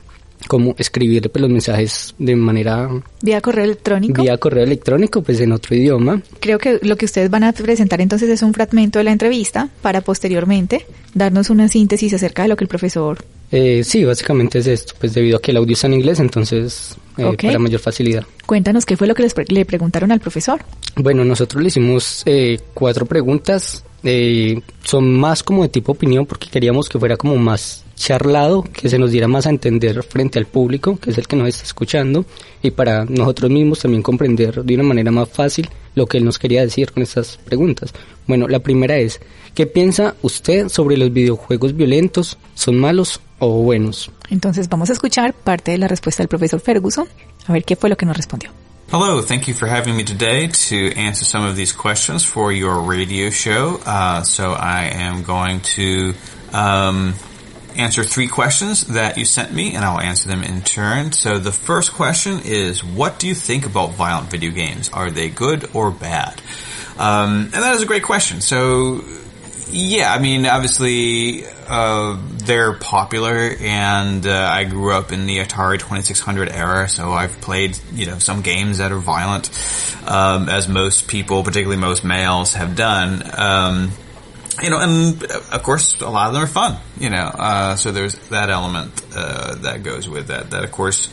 como 0.47 0.75
escribirle 0.77 1.29
pues, 1.29 1.41
los 1.41 1.49
mensajes 1.49 2.15
de 2.17 2.35
manera... 2.35 2.89
Vía 3.21 3.41
correo 3.41 3.65
electrónico. 3.65 4.21
Vía 4.21 4.37
correo 4.37 4.63
electrónico, 4.63 5.21
pues 5.21 5.39
en 5.39 5.51
otro 5.51 5.75
idioma. 5.75 6.21
Creo 6.39 6.59
que 6.59 6.79
lo 6.81 6.95
que 6.95 7.05
ustedes 7.05 7.29
van 7.29 7.43
a 7.43 7.53
presentar 7.53 8.01
entonces 8.01 8.29
es 8.29 8.41
un 8.41 8.53
fragmento 8.53 8.99
de 8.99 9.05
la 9.05 9.11
entrevista 9.11 9.69
para 9.81 10.01
posteriormente 10.01 10.85
darnos 11.13 11.49
una 11.49 11.67
síntesis 11.67 12.13
acerca 12.13 12.43
de 12.43 12.49
lo 12.49 12.55
que 12.55 12.63
el 12.63 12.69
profesor... 12.69 13.23
Eh, 13.53 13.83
sí, 13.83 14.05
básicamente 14.05 14.59
es 14.59 14.67
esto, 14.67 14.93
pues 14.97 15.13
debido 15.13 15.37
a 15.37 15.41
que 15.41 15.51
el 15.51 15.57
audio 15.57 15.73
está 15.73 15.87
en 15.87 15.95
inglés, 15.95 16.21
entonces 16.21 16.95
eh, 17.17 17.35
para 17.41 17.59
mayor 17.59 17.81
facilidad. 17.81 18.23
Cuéntanos 18.45 18.85
qué 18.85 18.95
fue 18.95 19.07
lo 19.07 19.15
que 19.15 19.23
les 19.23 19.35
le 19.49 19.65
preguntaron 19.65 20.11
al 20.11 20.21
profesor. 20.21 20.61
Bueno, 20.95 21.25
nosotros 21.25 21.61
le 21.61 21.67
hicimos 21.67 22.23
eh, 22.25 22.59
cuatro 22.73 23.05
preguntas, 23.05 23.83
eh, 24.03 24.61
son 24.83 25.13
más 25.19 25.43
como 25.43 25.63
de 25.63 25.69
tipo 25.69 25.91
opinión 25.91 26.25
porque 26.25 26.49
queríamos 26.49 26.89
que 26.89 26.97
fuera 26.97 27.17
como 27.17 27.35
más 27.37 27.83
charlado, 28.01 28.63
que 28.63 28.89
se 28.89 28.97
nos 28.97 29.11
diera 29.11 29.27
más 29.27 29.45
a 29.45 29.51
entender 29.51 30.01
frente 30.03 30.39
al 30.39 30.47
público, 30.47 30.97
que 30.97 31.11
es 31.11 31.17
el 31.17 31.27
que 31.27 31.35
nos 31.35 31.47
está 31.49 31.63
escuchando, 31.63 32.25
y 32.61 32.71
para 32.71 33.05
nosotros 33.05 33.51
mismos 33.51 33.79
también 33.79 34.01
comprender 34.01 34.63
de 34.63 34.75
una 34.75 34.83
manera 34.83 35.11
más 35.11 35.29
fácil 35.29 35.69
lo 35.93 36.07
que 36.07 36.17
él 36.17 36.25
nos 36.25 36.39
quería 36.39 36.61
decir 36.61 36.91
con 36.91 37.03
estas 37.03 37.37
preguntas. 37.37 37.93
Bueno, 38.25 38.47
la 38.47 38.59
primera 38.59 38.97
es, 38.97 39.21
¿qué 39.53 39.67
piensa 39.67 40.15
usted 40.23 40.69
sobre 40.69 40.97
los 40.97 41.13
videojuegos 41.13 41.75
violentos? 41.75 42.37
¿Son 42.55 42.79
malos 42.79 43.21
o 43.39 43.61
buenos? 43.61 44.09
Entonces 44.29 44.67
vamos 44.67 44.89
a 44.89 44.93
escuchar 44.93 45.33
parte 45.33 45.71
de 45.71 45.77
la 45.77 45.87
respuesta 45.87 46.23
del 46.23 46.29
profesor 46.29 46.59
Ferguson, 46.59 47.07
a 47.45 47.53
ver 47.53 47.63
qué 47.63 47.75
fue 47.75 47.89
lo 47.89 47.97
que 47.97 48.05
nos 48.05 48.17
respondió. 48.17 48.49
Hello, 48.91 49.21
thank 49.21 49.47
you 49.47 49.53
for 49.53 49.69
having 49.69 49.95
me 49.95 50.03
today 50.03 50.49
to 50.49 50.99
answer 50.99 51.23
some 51.23 51.47
of 51.47 51.55
these 51.55 51.71
questions 51.71 52.25
for 52.25 52.51
your 52.51 52.81
radio 52.81 53.29
show. 53.29 53.79
Uh, 53.85 54.21
so 54.23 54.51
I 54.51 54.89
am 54.91 55.23
going 55.23 55.61
to 55.77 56.13
um, 56.51 57.13
answer 57.81 58.03
three 58.03 58.27
questions 58.27 58.87
that 58.87 59.17
you 59.17 59.25
sent 59.25 59.53
me, 59.53 59.75
and 59.75 59.83
I'll 59.83 59.99
answer 59.99 60.27
them 60.27 60.43
in 60.43 60.61
turn. 60.61 61.11
So 61.11 61.39
the 61.39 61.51
first 61.51 61.93
question 61.93 62.39
is, 62.43 62.83
what 62.83 63.19
do 63.19 63.27
you 63.27 63.35
think 63.35 63.65
about 63.65 63.91
violent 63.91 64.29
video 64.29 64.51
games? 64.51 64.89
Are 64.89 65.11
they 65.11 65.29
good 65.29 65.69
or 65.73 65.91
bad? 65.91 66.41
Um, 66.97 67.45
and 67.45 67.53
that 67.53 67.75
is 67.75 67.81
a 67.81 67.85
great 67.85 68.03
question. 68.03 68.41
So, 68.41 69.03
yeah, 69.69 70.13
I 70.13 70.19
mean, 70.19 70.45
obviously, 70.45 71.45
uh, 71.67 72.19
they're 72.43 72.73
popular, 72.73 73.55
and 73.59 74.25
uh, 74.25 74.49
I 74.51 74.65
grew 74.65 74.93
up 74.93 75.11
in 75.11 75.25
the 75.25 75.39
Atari 75.39 75.79
2600 75.79 76.49
era, 76.49 76.87
so 76.89 77.11
I've 77.11 77.39
played, 77.41 77.77
you 77.93 78.05
know, 78.05 78.19
some 78.19 78.41
games 78.41 78.79
that 78.79 78.91
are 78.91 78.99
violent, 78.99 79.49
um, 80.05 80.49
as 80.49 80.67
most 80.67 81.07
people, 81.07 81.43
particularly 81.43 81.79
most 81.79 82.03
males, 82.03 82.53
have 82.53 82.75
done. 82.75 83.23
Um, 83.37 83.91
you 84.61 84.69
know, 84.69 84.79
and 84.79 85.23
uh, 85.23 85.41
of 85.51 85.63
course, 85.63 85.99
a 86.01 86.09
lot 86.09 86.27
of 86.27 86.33
them 86.33 86.43
are 86.43 86.47
fun. 86.47 86.77
You 86.99 87.09
know, 87.09 87.17
uh, 87.17 87.75
so 87.75 87.91
there's 87.91 88.17
that 88.29 88.49
element 88.49 89.01
uh, 89.15 89.55
that 89.55 89.83
goes 89.83 90.07
with 90.07 90.27
that. 90.27 90.51
That 90.51 90.63
of 90.63 90.71
course, 90.71 91.09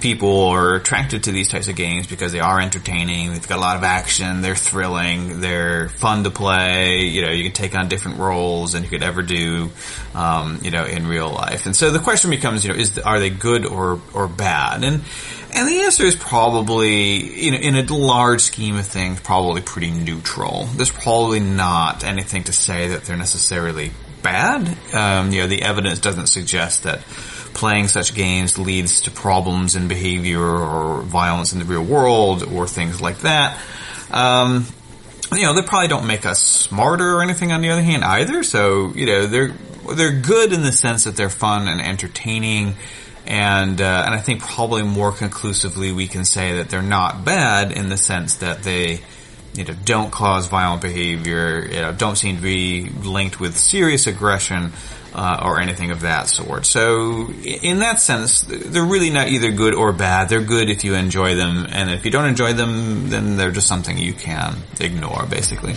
people 0.00 0.48
are 0.48 0.74
attracted 0.74 1.24
to 1.24 1.32
these 1.32 1.48
types 1.48 1.68
of 1.68 1.76
games 1.76 2.06
because 2.06 2.32
they 2.32 2.40
are 2.40 2.60
entertaining. 2.60 3.32
They've 3.32 3.48
got 3.48 3.58
a 3.58 3.60
lot 3.60 3.76
of 3.76 3.84
action. 3.84 4.40
They're 4.40 4.56
thrilling. 4.56 5.40
They're 5.40 5.88
fun 5.88 6.24
to 6.24 6.30
play. 6.30 7.04
You 7.04 7.22
know, 7.22 7.30
you 7.30 7.44
can 7.44 7.52
take 7.52 7.74
on 7.76 7.88
different 7.88 8.18
roles 8.18 8.72
than 8.72 8.82
you 8.82 8.88
could 8.88 9.02
ever 9.02 9.22
do, 9.22 9.70
um, 10.14 10.58
you 10.62 10.70
know, 10.70 10.84
in 10.84 11.06
real 11.06 11.30
life. 11.30 11.66
And 11.66 11.76
so 11.76 11.90
the 11.90 11.98
question 11.98 12.30
becomes, 12.30 12.64
you 12.64 12.72
know, 12.72 12.78
is 12.78 12.98
are 12.98 13.20
they 13.20 13.30
good 13.30 13.66
or 13.66 14.00
or 14.14 14.26
bad? 14.26 14.84
And 14.84 15.02
and 15.54 15.68
the 15.68 15.80
answer 15.82 16.04
is 16.04 16.16
probably, 16.16 17.44
you 17.44 17.50
know, 17.50 17.58
in 17.58 17.76
a 17.76 17.82
large 17.94 18.40
scheme 18.40 18.76
of 18.76 18.86
things, 18.86 19.20
probably 19.20 19.60
pretty 19.60 19.90
neutral. 19.90 20.64
There's 20.76 20.90
probably 20.90 21.40
not 21.40 22.04
anything 22.04 22.44
to 22.44 22.52
say 22.52 22.88
that 22.88 23.04
they're 23.04 23.16
necessarily 23.16 23.92
bad. 24.22 24.76
Um, 24.94 25.32
you 25.32 25.42
know, 25.42 25.46
the 25.46 25.62
evidence 25.62 25.98
doesn't 25.98 26.28
suggest 26.28 26.84
that 26.84 27.00
playing 27.54 27.88
such 27.88 28.14
games 28.14 28.58
leads 28.58 29.02
to 29.02 29.10
problems 29.10 29.76
in 29.76 29.88
behavior 29.88 30.40
or 30.40 31.02
violence 31.02 31.52
in 31.52 31.58
the 31.58 31.64
real 31.64 31.84
world 31.84 32.42
or 32.42 32.66
things 32.66 33.00
like 33.00 33.18
that. 33.20 33.58
Um, 34.10 34.66
you 35.32 35.42
know, 35.42 35.54
they 35.54 35.62
probably 35.62 35.88
don't 35.88 36.06
make 36.06 36.26
us 36.26 36.42
smarter 36.42 37.16
or 37.16 37.22
anything 37.22 37.52
on 37.52 37.60
the 37.60 37.70
other 37.70 37.82
hand 37.82 38.04
either. 38.04 38.42
So, 38.42 38.92
you 38.94 39.06
know, 39.06 39.26
they're, 39.26 39.54
they're 39.94 40.20
good 40.20 40.52
in 40.52 40.62
the 40.62 40.72
sense 40.72 41.04
that 41.04 41.16
they're 41.16 41.30
fun 41.30 41.68
and 41.68 41.80
entertaining. 41.80 42.74
And, 43.26 43.80
uh, 43.80 44.02
and 44.06 44.14
I 44.14 44.18
think 44.18 44.42
probably 44.42 44.82
more 44.82 45.12
conclusively 45.12 45.92
we 45.92 46.08
can 46.08 46.24
say 46.24 46.58
that 46.58 46.70
they're 46.70 46.82
not 46.82 47.24
bad 47.24 47.72
in 47.72 47.88
the 47.88 47.96
sense 47.96 48.36
that 48.36 48.62
they, 48.62 49.00
you 49.54 49.64
know, 49.64 49.74
don't 49.84 50.10
cause 50.10 50.46
violent 50.48 50.82
behavior, 50.82 51.64
you 51.64 51.80
know, 51.80 51.92
don't 51.92 52.16
seem 52.16 52.36
to 52.36 52.42
be 52.42 52.88
linked 52.88 53.38
with 53.38 53.56
serious 53.56 54.06
aggression, 54.06 54.72
uh, 55.14 55.40
or 55.42 55.60
anything 55.60 55.90
of 55.90 56.02
that 56.02 56.28
sort. 56.28 56.66
So, 56.66 57.28
in 57.30 57.80
that 57.80 58.00
sense, 58.00 58.42
they're 58.42 58.84
really 58.84 59.10
not 59.10 59.28
either 59.28 59.50
good 59.50 59.74
or 59.74 59.92
bad. 59.92 60.28
They're 60.28 60.40
good 60.40 60.68
if 60.70 60.84
you 60.84 60.94
enjoy 60.94 61.34
them, 61.34 61.66
and 61.70 61.90
if 61.90 62.04
you 62.04 62.10
don't 62.10 62.26
enjoy 62.26 62.52
them, 62.52 63.10
then 63.10 63.36
they're 63.36 63.50
just 63.50 63.66
something 63.66 63.98
you 63.98 64.12
can 64.12 64.56
ignore, 64.78 65.26
basically. 65.26 65.74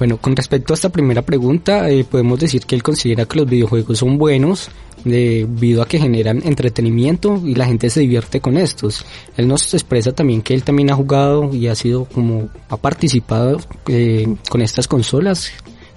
Bueno, 0.00 0.16
con 0.16 0.34
respecto 0.34 0.72
a 0.72 0.76
esta 0.76 0.88
primera 0.88 1.20
pregunta, 1.20 1.90
eh, 1.90 2.04
podemos 2.04 2.40
decir 2.40 2.64
que 2.64 2.74
él 2.74 2.82
considera 2.82 3.26
que 3.26 3.36
los 3.36 3.46
videojuegos 3.46 3.98
son 3.98 4.16
buenos 4.16 4.70
debido 5.04 5.82
a 5.82 5.86
que 5.86 5.98
generan 5.98 6.40
entretenimiento 6.42 7.38
y 7.44 7.54
la 7.54 7.66
gente 7.66 7.90
se 7.90 8.00
divierte 8.00 8.40
con 8.40 8.56
estos. 8.56 9.04
Él 9.36 9.46
nos 9.46 9.74
expresa 9.74 10.12
también 10.12 10.40
que 10.40 10.54
él 10.54 10.62
también 10.62 10.90
ha 10.90 10.94
jugado 10.94 11.54
y 11.54 11.66
ha 11.66 11.74
sido 11.74 12.06
como, 12.06 12.48
ha 12.70 12.78
participado 12.78 13.60
eh, 13.88 14.26
con 14.48 14.62
estas 14.62 14.88
consolas. 14.88 15.52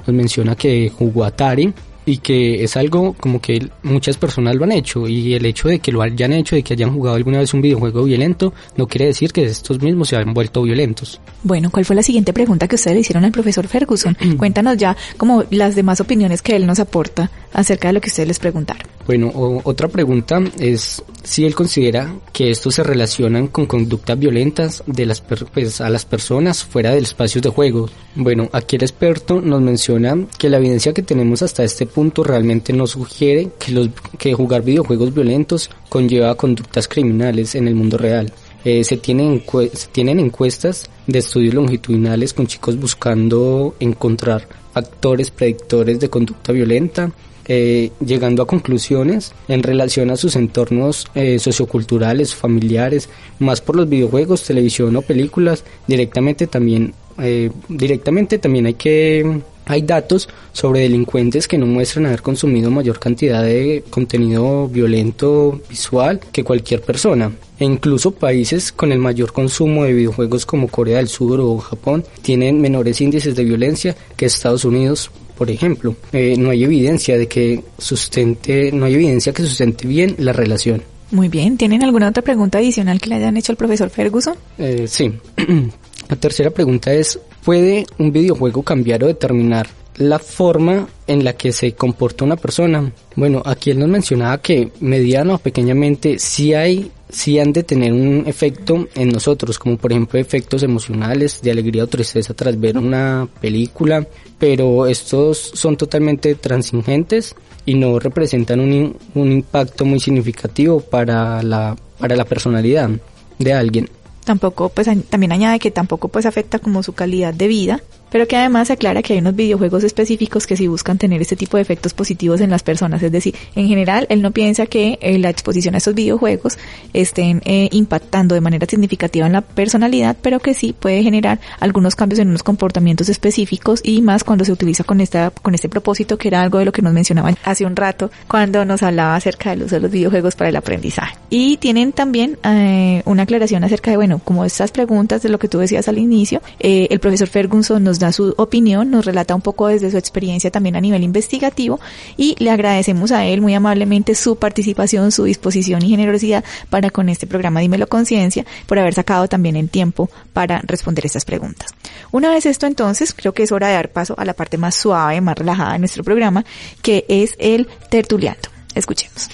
Nos 0.05 0.13
menciona 0.13 0.57
que 0.57 0.89
jugó 0.89 1.23
Atari, 1.23 1.73
y 2.05 2.17
que 2.17 2.63
es 2.63 2.77
algo 2.77 3.13
como 3.13 3.41
que 3.41 3.69
muchas 3.83 4.17
personas 4.17 4.55
lo 4.55 4.63
han 4.63 4.71
hecho 4.71 5.07
y 5.07 5.33
el 5.33 5.45
hecho 5.45 5.67
de 5.67 5.79
que 5.79 5.91
lo 5.91 6.01
hayan 6.01 6.33
hecho, 6.33 6.55
de 6.55 6.63
que 6.63 6.73
hayan 6.73 6.93
jugado 6.93 7.15
alguna 7.15 7.39
vez 7.39 7.53
un 7.53 7.61
videojuego 7.61 8.03
violento, 8.03 8.53
no 8.77 8.87
quiere 8.87 9.05
decir 9.07 9.31
que 9.31 9.45
estos 9.45 9.81
mismos 9.81 10.09
se 10.09 10.17
hayan 10.17 10.33
vuelto 10.33 10.61
violentos. 10.63 11.19
Bueno, 11.43 11.69
¿cuál 11.71 11.85
fue 11.85 11.95
la 11.95 12.03
siguiente 12.03 12.33
pregunta 12.33 12.67
que 12.67 12.75
ustedes 12.75 12.95
le 12.95 13.01
hicieron 13.01 13.25
al 13.25 13.31
profesor 13.31 13.67
Ferguson? 13.67 14.17
Cuéntanos 14.37 14.77
ya 14.77 14.95
como 15.17 15.43
las 15.49 15.75
demás 15.75 16.01
opiniones 16.01 16.41
que 16.41 16.55
él 16.55 16.65
nos 16.65 16.79
aporta 16.79 17.31
acerca 17.53 17.89
de 17.89 17.93
lo 17.93 18.01
que 18.01 18.09
ustedes 18.09 18.27
les 18.27 18.39
preguntaron. 18.39 18.87
Bueno, 19.05 19.31
otra 19.65 19.89
pregunta 19.89 20.41
es 20.59 21.03
si 21.23 21.45
él 21.45 21.55
considera 21.55 22.15
que 22.31 22.49
estos 22.49 22.75
se 22.75 22.83
relacionan 22.83 23.47
con 23.47 23.65
conductas 23.65 24.17
violentas 24.17 24.83
de 24.87 25.05
las 25.05 25.21
pues, 25.21 25.81
a 25.81 25.89
las 25.89 26.05
personas 26.05 26.63
fuera 26.63 26.91
del 26.91 27.03
espacio 27.03 27.41
de 27.41 27.49
juego. 27.49 27.89
Bueno, 28.15 28.49
aquí 28.53 28.77
el 28.77 28.83
experto 28.83 29.41
nos 29.41 29.61
menciona 29.61 30.17
que 30.37 30.49
la 30.49 30.57
evidencia 30.57 30.93
que 30.93 31.01
tenemos 31.01 31.41
hasta 31.41 31.63
este 31.63 31.85
punto 31.93 32.23
realmente 32.23 32.73
no 32.73 32.87
sugiere 32.87 33.49
que, 33.59 33.71
los, 33.71 33.89
que 34.17 34.33
jugar 34.33 34.63
videojuegos 34.63 35.13
violentos 35.13 35.69
conlleva 35.89 36.35
conductas 36.35 36.87
criminales 36.87 37.55
en 37.55 37.67
el 37.67 37.75
mundo 37.75 37.97
real. 37.97 38.31
Eh, 38.65 38.83
se, 38.83 38.97
tienen 38.97 39.43
se 39.73 39.87
tienen 39.87 40.19
encuestas 40.19 40.89
de 41.05 41.19
estudios 41.19 41.53
longitudinales 41.53 42.33
con 42.33 42.47
chicos 42.47 42.79
buscando 42.79 43.75
encontrar 43.79 44.47
factores 44.73 45.31
predictores 45.31 45.99
de 45.99 46.09
conducta 46.09 46.53
violenta 46.53 47.11
eh, 47.45 47.91
llegando 47.99 48.41
a 48.41 48.47
conclusiones 48.47 49.33
en 49.49 49.63
relación 49.63 50.09
a 50.11 50.15
sus 50.15 50.37
entornos 50.37 51.07
eh, 51.13 51.39
socioculturales, 51.39 52.33
familiares, 52.33 53.09
más 53.39 53.59
por 53.59 53.75
los 53.75 53.89
videojuegos, 53.89 54.43
televisión 54.43 54.95
o 54.95 55.01
películas, 55.01 55.65
directamente 55.85 56.47
también, 56.47 56.93
eh, 57.17 57.51
directamente 57.67 58.37
también 58.37 58.67
hay 58.67 58.75
que 58.75 59.41
hay 59.65 59.81
datos 59.81 60.29
sobre 60.51 60.81
delincuentes 60.81 61.47
que 61.47 61.57
no 61.57 61.65
muestran 61.65 62.05
haber 62.05 62.21
consumido 62.21 62.69
mayor 62.71 62.99
cantidad 62.99 63.43
de 63.43 63.83
contenido 63.89 64.67
violento 64.67 65.61
visual 65.69 66.19
que 66.31 66.43
cualquier 66.43 66.81
persona. 66.81 67.31
E 67.59 67.65
incluso 67.65 68.11
países 68.11 68.71
con 68.71 68.91
el 68.91 68.99
mayor 68.99 69.31
consumo 69.31 69.83
de 69.85 69.93
videojuegos 69.93 70.45
como 70.45 70.67
Corea 70.67 70.97
del 70.97 71.07
Sur 71.07 71.39
o 71.39 71.57
Japón 71.59 72.03
tienen 72.21 72.59
menores 72.59 72.99
índices 72.99 73.35
de 73.35 73.43
violencia 73.43 73.95
que 74.17 74.25
Estados 74.25 74.65
Unidos, 74.65 75.11
por 75.37 75.49
ejemplo. 75.49 75.95
Eh, 76.11 76.35
no 76.37 76.49
hay 76.49 76.63
evidencia 76.63 77.17
de 77.17 77.27
que 77.27 77.63
sustente, 77.77 78.71
no 78.71 78.85
hay 78.85 78.95
evidencia 78.95 79.33
que 79.33 79.43
sustente 79.43 79.87
bien 79.87 80.15
la 80.17 80.33
relación. 80.33 80.83
Muy 81.11 81.29
bien, 81.29 81.57
¿tienen 81.57 81.83
alguna 81.83 82.09
otra 82.09 82.23
pregunta 82.23 82.57
adicional 82.57 82.99
que 82.99 83.09
le 83.09 83.15
hayan 83.15 83.37
hecho 83.37 83.51
al 83.51 83.57
profesor 83.57 83.89
Ferguson? 83.91 84.35
Eh, 84.57 84.85
sí. 84.87 85.13
La 86.09 86.15
tercera 86.17 86.49
pregunta 86.49 86.91
es, 86.91 87.19
¿puede 87.43 87.85
un 87.97 88.11
videojuego 88.11 88.63
cambiar 88.63 89.03
o 89.03 89.07
determinar 89.07 89.67
la 89.97 90.17
forma 90.19 90.87
en 91.05 91.23
la 91.23 91.33
que 91.33 91.51
se 91.51 91.73
comporta 91.73 92.25
una 92.25 92.35
persona? 92.35 92.91
Bueno, 93.15 93.41
aquí 93.45 93.71
él 93.71 93.79
nos 93.79 93.89
mencionaba 93.89 94.41
que 94.41 94.71
mediano 94.79 95.35
o 95.35 95.37
pequeñamente 95.37 96.17
sí 96.19 96.53
hay 96.53 96.91
sí 97.09 97.37
han 97.37 97.53
de 97.53 97.61
tener 97.61 97.93
un 97.93 98.23
efecto 98.25 98.87
en 98.95 99.09
nosotros, 99.09 99.59
como 99.59 99.77
por 99.77 99.91
ejemplo 99.91 100.19
efectos 100.19 100.63
emocionales 100.63 101.41
de 101.43 101.51
alegría 101.51 101.83
o 101.83 101.87
tristeza 101.87 102.33
tras 102.33 102.59
ver 102.59 102.75
una 102.75 103.27
película, 103.39 104.07
pero 104.39 104.87
estos 104.87 105.37
son 105.37 105.77
totalmente 105.77 106.33
transingentes 106.33 107.35
y 107.67 107.75
no 107.75 107.99
representan 107.99 108.59
un, 108.59 108.97
un 109.13 109.31
impacto 109.31 109.85
muy 109.85 109.99
significativo 109.99 110.79
para 110.79 111.43
la, 111.43 111.75
para 111.99 112.15
la 112.15 112.25
personalidad 112.25 112.89
de 113.37 113.53
alguien 113.53 113.87
tampoco 114.25 114.69
pues 114.69 114.87
también 115.09 115.31
añade 115.31 115.59
que 115.59 115.71
tampoco 115.71 116.07
pues 116.07 116.25
afecta 116.25 116.59
como 116.59 116.83
su 116.83 116.93
calidad 116.93 117.33
de 117.33 117.47
vida 117.47 117.81
pero 118.13 118.27
que 118.27 118.37
además 118.37 118.69
aclara 118.69 119.01
que 119.01 119.13
hay 119.13 119.19
unos 119.19 119.35
videojuegos 119.35 119.83
específicos 119.83 120.45
que 120.45 120.55
sí 120.55 120.67
buscan 120.67 120.99
tener 120.99 121.19
este 121.19 121.35
tipo 121.35 121.57
de 121.57 121.63
efectos 121.63 121.95
positivos 121.95 122.41
en 122.41 122.51
las 122.51 122.61
personas. 122.61 123.01
Es 123.01 123.11
decir, 123.11 123.33
en 123.55 123.67
general, 123.67 124.05
él 124.07 124.21
no 124.21 124.29
piensa 124.29 124.67
que 124.67 124.99
eh, 125.01 125.17
la 125.17 125.31
exposición 125.31 125.73
a 125.73 125.79
estos 125.79 125.95
videojuegos 125.95 126.59
estén 126.93 127.41
eh, 127.43 127.69
impactando 127.71 128.35
de 128.35 128.41
manera 128.41 128.67
significativa 128.69 129.25
en 129.25 129.33
la 129.33 129.41
personalidad, 129.41 130.15
pero 130.21 130.39
que 130.39 130.53
sí 130.53 130.75
puede 130.79 131.01
generar 131.01 131.39
algunos 131.59 131.95
cambios 131.95 132.19
en 132.19 132.29
unos 132.29 132.43
comportamientos 132.43 133.09
específicos 133.09 133.81
y 133.83 134.03
más 134.03 134.23
cuando 134.23 134.45
se 134.45 134.51
utiliza 134.51 134.83
con 134.83 135.01
esta, 135.01 135.31
con 135.31 135.55
este 135.55 135.67
propósito 135.67 136.15
que 136.19 136.27
era 136.27 136.43
algo 136.43 136.59
de 136.59 136.65
lo 136.65 136.71
que 136.71 136.83
nos 136.83 136.93
mencionaban 136.93 137.35
hace 137.43 137.65
un 137.65 137.75
rato 137.75 138.11
cuando 138.27 138.63
nos 138.63 138.83
hablaba 138.83 139.15
acerca 139.15 139.49
del 139.49 139.63
uso 139.63 139.77
de 139.77 139.81
los 139.81 139.91
videojuegos 139.91 140.35
para 140.35 140.51
el 140.51 140.55
aprendizaje. 140.55 141.17
Y 141.31 141.57
tienen 141.57 141.93
también 141.93 142.37
eh, 142.43 143.01
una 143.05 143.23
aclaración 143.23 143.63
acerca 143.63 143.89
de, 143.89 143.97
bueno, 143.97 144.21
como 144.23 144.45
estas 144.45 144.69
preguntas 144.69 145.23
de 145.23 145.29
lo 145.29 145.39
que 145.39 145.47
tú 145.47 145.57
decías 145.57 145.87
al 145.87 145.97
inicio, 145.97 146.43
el 146.59 146.99
profesor 146.99 147.27
Ferguson 147.27 147.83
nos 147.83 148.02
su 148.11 148.33
opinión, 148.37 148.91
nos 148.91 149.05
relata 149.05 149.35
un 149.35 149.41
poco 149.41 149.67
desde 149.67 149.91
su 149.91 149.97
experiencia 149.97 150.51
también 150.51 150.75
a 150.75 150.81
nivel 150.81 151.03
investigativo 151.03 151.79
y 152.17 152.35
le 152.39 152.51
agradecemos 152.51 153.11
a 153.11 153.25
él 153.25 153.41
muy 153.41 153.53
amablemente 153.53 154.15
su 154.15 154.35
participación, 154.35 155.11
su 155.11 155.23
disposición 155.23 155.83
y 155.83 155.89
generosidad 155.89 156.43
para 156.69 156.89
con 156.89 157.09
este 157.09 157.27
programa 157.27 157.59
Dímelo 157.59 157.87
Conciencia, 157.87 158.45
por 158.65 158.79
haber 158.79 158.93
sacado 158.93 159.27
también 159.27 159.55
el 159.55 159.69
tiempo 159.69 160.09
para 160.33 160.59
responder 160.63 161.05
estas 161.05 161.25
preguntas. 161.25 161.73
Una 162.11 162.29
vez 162.29 162.45
esto 162.45 162.65
entonces, 162.65 163.13
creo 163.13 163.33
que 163.33 163.43
es 163.43 163.51
hora 163.51 163.67
de 163.67 163.73
dar 163.73 163.89
paso 163.89 164.15
a 164.17 164.25
la 164.25 164.33
parte 164.33 164.57
más 164.57 164.75
suave, 164.75 165.21
más 165.21 165.37
relajada 165.37 165.73
de 165.73 165.79
nuestro 165.79 166.03
programa, 166.03 166.45
que 166.81 167.05
es 167.07 167.35
el 167.39 167.67
tertuliando. 167.89 168.49
Escuchemos. 168.75 169.29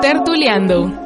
Tertuleando 0.00 1.03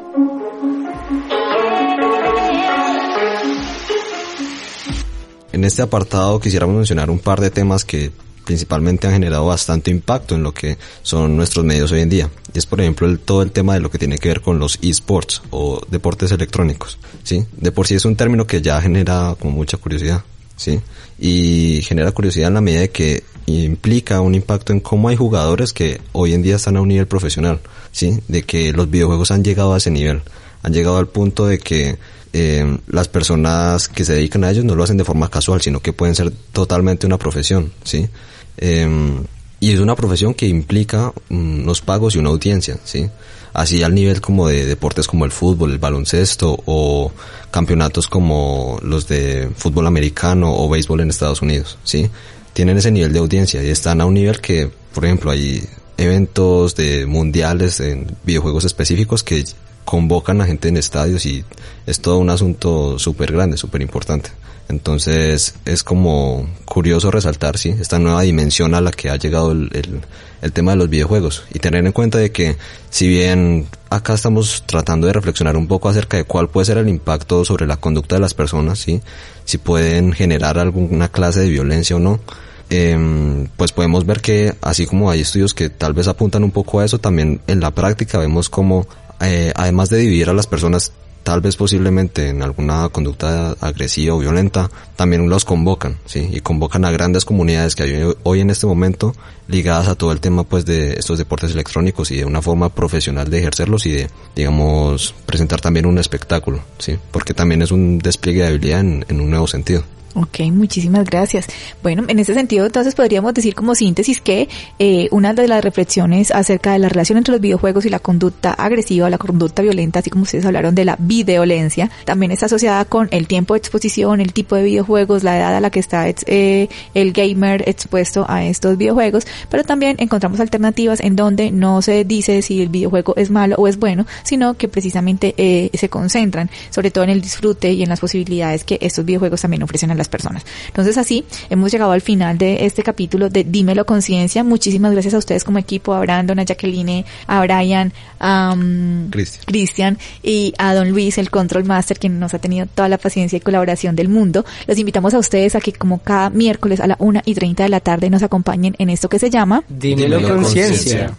En 5.53 5.65
este 5.65 5.83
apartado 5.83 6.41
quisiéramos 6.41 6.77
mencionar 6.77 7.11
un 7.11 7.19
par 7.19 7.41
de 7.41 7.51
temas 7.51 7.85
que 7.85 8.13
principalmente 8.45 9.07
han 9.07 9.13
generado 9.13 9.45
bastante 9.45 9.91
impacto 9.91 10.35
en 10.35 10.43
lo 10.43 10.53
que 10.53 10.79
son 11.03 11.37
nuestros 11.37 11.67
medios 11.67 11.93
hoy 11.93 12.01
en 12.01 12.09
día. 12.09 12.31
Y 12.55 12.59
es 12.59 12.67
por 12.67 12.81
ejemplo 12.81 13.07
el, 13.07 13.19
todo 13.19 13.43
el 13.43 13.51
tema 13.51 13.75
de 13.75 13.81
lo 13.81 13.91
que 13.91 13.99
tiene 13.99 14.19
que 14.19 14.29
ver 14.29 14.41
con 14.41 14.59
los 14.59 14.79
esports 14.81 15.43
o 15.51 15.83
deportes 15.91 16.33
electrónicos. 16.33 16.99
¿sí? 17.25 17.45
De 17.53 17.73
por 17.73 17.87
sí 17.87 17.95
es 17.95 18.05
un 18.07 18.17
término 18.17 18.47
que 18.47 18.63
ya 18.63 18.81
genera 18.81 19.37
como 19.39 19.53
mucha 19.53 19.77
curiosidad. 19.77 20.23
¿sí? 20.57 20.81
Y 21.19 21.83
genera 21.83 22.13
curiosidad 22.13 22.49
en 22.49 22.55
la 22.55 22.61
medida 22.63 22.81
de 22.81 22.91
que 22.91 23.23
implica 23.45 24.21
un 24.21 24.35
impacto 24.35 24.73
en 24.73 24.81
cómo 24.81 25.09
hay 25.09 25.17
jugadores 25.17 25.73
que 25.73 26.01
hoy 26.13 26.33
en 26.33 26.43
día 26.43 26.57
están 26.57 26.77
a 26.77 26.81
un 26.81 26.89
nivel 26.89 27.07
profesional. 27.07 27.61
¿sí? 27.93 28.19
De 28.29 28.45
que 28.45 28.73
los 28.73 28.91
videojuegos 28.91 29.31
han 29.31 29.45
llegado 29.45 29.75
a 29.75 29.77
ese 29.79 29.91
nivel. 29.91 30.23
Han 30.63 30.73
llegado 30.73 30.97
al 30.97 31.09
punto 31.09 31.47
de 31.47 31.59
que 31.59 31.99
eh, 32.33 32.79
las 32.89 33.09
personas 33.09 33.89
que 33.89 34.05
se 34.05 34.15
dedican 34.15 34.45
a 34.45 34.51
ellos 34.51 34.65
no 34.65 34.75
lo 34.75 34.83
hacen 34.83 34.97
de 34.97 35.05
forma 35.05 35.31
casual, 35.31 35.61
sino 35.61 35.81
que 35.81 35.93
pueden 35.93 36.15
ser 36.15 36.31
totalmente 36.53 37.07
una 37.07 37.19
profesión, 37.19 37.73
¿sí? 37.85 38.09
Em, 38.57 39.25
y 39.61 39.73
es 39.73 39.81
una 39.81 39.97
profesión 39.97 40.35
que 40.35 40.47
implica 40.47 41.13
mm, 41.29 41.63
unos 41.63 41.81
pagos 41.81 42.15
y 42.15 42.19
una 42.19 42.31
audiencia, 42.31 42.79
¿sí? 42.85 43.09
Así 43.53 43.83
al 43.83 43.95
nivel 43.95 44.21
como 44.21 44.47
de 44.47 44.67
deportes 44.67 45.07
como 45.07 45.25
el 45.25 45.33
fútbol, 45.33 45.73
el 45.73 45.79
baloncesto 45.79 46.63
o 46.67 47.13
campeonatos 47.51 48.07
como 48.07 48.79
los 48.83 49.09
de 49.09 49.51
fútbol 49.57 49.87
americano 49.87 50.55
o 50.55 50.69
béisbol 50.69 51.01
en 51.01 51.11
Estados 51.11 51.43
Unidos, 51.43 51.79
¿sí? 51.83 52.09
Tienen 52.53 52.79
ese 52.79 52.91
nivel 52.91 53.13
de 53.13 53.19
audiencia 53.19 53.63
y 53.63 53.71
están 53.71 54.01
a 54.01 54.07
un 54.07 54.15
nivel 54.15 54.41
que, 54.41 54.71
por 54.95 55.05
ejemplo, 55.05 55.31
hay 55.31 55.63
eventos 55.97 56.77
de 56.77 57.07
mundiales 57.07 57.81
en 57.81 58.07
videojuegos 58.25 58.65
específicos 58.65 59.23
que 59.23 59.45
convocan 59.89 60.39
a 60.43 60.45
gente 60.45 60.69
en 60.69 60.77
estadios 60.77 61.25
y 61.25 61.47
es 61.87 62.01
todo 62.01 62.19
un 62.19 62.29
asunto 62.29 62.99
súper 62.99 63.33
grande, 63.33 63.57
súper 63.57 63.81
importante. 63.81 64.29
Entonces 64.69 65.55
es 65.65 65.83
como 65.83 66.47
curioso 66.67 67.11
resaltar, 67.11 67.57
sí, 67.57 67.71
esta 67.81 67.99
nueva 67.99 68.21
dimensión 68.21 68.75
a 68.75 68.83
la 68.83 68.91
que 68.91 69.09
ha 69.09 69.17
llegado 69.17 69.53
el, 69.53 69.71
el, 69.73 70.03
el, 70.43 70.53
tema 70.53 70.73
de 70.73 70.77
los 70.77 70.91
videojuegos 70.91 71.45
y 71.55 71.59
tener 71.59 71.87
en 71.87 71.93
cuenta 71.93 72.19
de 72.19 72.31
que 72.31 72.59
si 72.91 73.09
bien 73.09 73.67
acá 73.89 74.13
estamos 74.13 74.63
tratando 74.67 75.07
de 75.07 75.15
reflexionar 75.15 75.57
un 75.57 75.67
poco 75.67 75.89
acerca 75.89 76.19
de 76.19 76.25
cuál 76.25 76.51
puede 76.51 76.67
ser 76.67 76.77
el 76.77 76.91
impacto 76.91 77.47
sobre 77.47 77.67
la 77.67 77.79
conducta 77.79 78.17
de 78.17 78.21
las 78.21 78.35
personas, 78.35 78.79
sí, 78.79 79.01
si 79.47 79.57
pueden 79.57 80.13
generar 80.13 80.59
alguna 80.59 81.09
clase 81.09 81.41
de 81.41 81.49
violencia 81.49 81.97
o 81.97 81.99
no, 81.99 82.21
eh, 82.69 83.49
pues 83.57 83.73
podemos 83.73 84.05
ver 84.05 84.21
que 84.21 84.55
así 84.61 84.85
como 84.85 85.11
hay 85.11 85.23
estudios 85.23 85.55
que 85.55 85.71
tal 85.71 85.95
vez 85.95 86.09
apuntan 86.09 86.45
un 86.45 86.51
poco 86.51 86.81
a 86.81 86.85
eso, 86.85 86.99
también 86.99 87.41
en 87.47 87.61
la 87.61 87.71
práctica 87.71 88.19
vemos 88.19 88.51
como 88.51 88.87
eh, 89.21 89.53
además 89.55 89.91
de 89.91 89.99
dividir 89.99 90.31
a 90.31 90.35
las 90.35 90.47
personas 90.47 90.93
tal 91.29 91.43
vez 91.43 91.57
posiblemente 91.57 92.31
en 92.31 92.43
alguna 92.43 92.89
conducta 92.89 93.55
agresiva 93.61 94.15
o 94.15 94.19
violenta, 94.19 94.71
también 94.97 95.29
los 95.29 95.45
convocan, 95.45 95.99
¿sí? 96.07 96.27
Y 96.33 96.41
convocan 96.41 96.87
a 96.87 96.91
grandes 96.91 97.27
comunidades 97.27 97.77
que 97.77 97.83
hay 97.83 98.15
hoy 98.23 98.41
en 98.41 98.49
este 98.49 98.67
momento 98.67 99.15
ligadas 99.47 99.89
a 99.89 99.95
todo 99.95 100.13
el 100.13 100.21
tema 100.21 100.45
pues 100.45 100.65
de 100.65 100.95
estos 100.95 101.19
deportes 101.19 101.53
electrónicos 101.53 102.11
y 102.13 102.17
de 102.17 102.25
una 102.25 102.41
forma 102.41 102.71
profesional 102.71 103.29
de 103.29 103.41
ejercerlos 103.41 103.85
y 103.85 103.93
de, 103.93 104.11
digamos, 104.35 105.15
presentar 105.27 105.61
también 105.61 105.85
un 105.85 105.99
espectáculo, 105.99 106.63
¿sí? 106.79 106.97
Porque 107.11 107.35
también 107.35 107.61
es 107.61 107.73
un 107.73 107.99
despliegue 107.99 108.41
de 108.41 108.49
habilidad 108.49 108.81
en, 108.81 109.05
en 109.09 109.21
un 109.21 109.29
nuevo 109.29 109.47
sentido. 109.47 109.85
Ok, 110.15 110.41
muchísimas 110.51 111.05
gracias. 111.05 111.47
Bueno, 111.83 112.05
en 112.09 112.19
ese 112.19 112.33
sentido, 112.33 112.67
entonces 112.67 112.95
podríamos 112.95 113.35
decir 113.35 113.55
como 113.55 113.75
síntesis 113.75 114.21
que 114.21 114.49
eh, 114.79 115.09
una 115.11 115.35
de 115.35 115.47
las 115.47 115.63
reflexiones 115.63 116.31
acerca 116.31 116.73
de 116.73 116.79
la 116.79 116.89
relación 116.89 117.19
entre 117.19 117.33
los 117.33 117.41
videojuegos 117.41 117.85
y 117.85 117.91
la 117.91 117.99
conducta 117.99 118.53
agresiva, 118.53 119.11
la 119.11 119.19
conducta 119.19 119.63
violenta, 119.63 119.99
así 119.99 120.09
como 120.09 120.23
ustedes 120.23 120.47
hablaron 120.47 120.75
de 120.75 120.87
la 120.87 120.97
videolencia, 120.99 121.91
también 122.05 122.33
está 122.33 122.47
asociada 122.47 122.87
con 122.87 123.09
el 123.11 123.27
tiempo 123.27 123.55
de 123.55 123.59
exposición, 123.59 124.21
el 124.21 124.33
tipo 124.33 124.57
de 124.57 124.63
videojuegos, 124.63 125.25
la 125.25 125.37
edad 125.37 125.55
a 125.55 125.61
la 125.61 125.71
que 125.71 125.81
está 125.81 126.07
eh, 126.09 126.69
el 126.95 127.13
gamer 127.13 127.69
expuesto 127.69 128.25
a 128.29 128.45
estos 128.45 128.79
videojuegos, 128.79 129.27
pero 129.51 129.63
también 129.63 129.97
encontramos 129.99 130.41
alternativas 130.41 131.01
en 131.01 131.17
donde 131.17 131.51
no 131.51 131.83
se 131.83 132.05
dice 132.05 132.41
si 132.41 132.63
el 132.63 132.71
videojuego 132.71 133.15
es 133.17 133.31
malo 133.31 133.57
o 133.59 133.69
es 133.69 133.79
bueno, 133.79 134.07
sino 134.23 134.55
que 134.55 134.69
precisamente 134.69 135.35
eh, 135.37 135.71
se 135.75 135.91
concentran 135.91 136.51
sobre 136.71 136.91
todo 136.91 137.05
en 137.05 137.11
el 137.11 137.21
disfrute 137.21 137.73
y 137.73 137.83
en 137.83 137.91
las 137.91 138.01
posibilidades 138.01 138.65
que 138.65 138.79
estos 138.81 139.05
videojuegos 139.05 139.43
también 139.43 139.63
ofrecen 139.63 139.91
las 139.99 140.09
personas. 140.09 140.45
Entonces 140.67 140.97
así 140.97 141.25
hemos 141.51 141.71
llegado 141.71 141.93
al 141.93 142.01
final 142.01 142.39
de 142.39 142.65
este 142.65 142.83
capítulo 142.83 143.29
de 143.29 143.45
Dímelo 143.45 143.85
Conciencia. 143.85 144.45
Muchísimas 144.45 144.93
gracias 144.93 145.15
a 145.15 145.19
ustedes 145.19 145.45
como 145.45 145.59
equipo, 145.59 145.95
a 145.95 146.01
Brandon, 146.01 146.39
a 146.39 146.45
Jacqueline, 146.45 147.05
a 147.27 147.43
Brian, 147.43 147.93
a 148.19 148.55
um, 148.55 149.11
Cristian 149.11 149.99
y 150.23 150.55
a 150.59 150.75
Don 150.75 150.91
Luis, 150.91 151.19
el 151.19 151.31
Control 151.31 151.65
Master, 151.65 151.99
quien 151.99 152.19
nos 152.19 152.35
ha 152.35 152.39
tenido 152.39 152.67
toda 152.67 152.89
la 152.89 152.99
paciencia 152.99 153.37
y 153.37 153.41
colaboración 153.41 153.97
del 153.97 154.09
mundo. 154.09 154.45
Los 154.67 154.79
invitamos 154.79 155.15
a 155.15 155.19
ustedes 155.19 155.55
a 155.55 155.61
que 155.61 155.73
como 155.73 155.99
cada 155.99 156.31
miércoles 156.31 156.81
a 156.81 156.87
la 156.87 156.97
una 156.99 157.23
y 157.25 157.35
30 157.35 157.65
de 157.65 157.69
la 157.69 157.81
tarde 157.81 158.11
nos 158.11 158.23
acompañen 158.23 158.75
en 158.79 158.91
esto 158.91 159.09
que 159.09 159.19
se 159.19 159.31
llama 159.31 159.65
Dímelo, 159.69 160.19
Dímelo 160.19 160.37
Conciencia. 160.37 161.15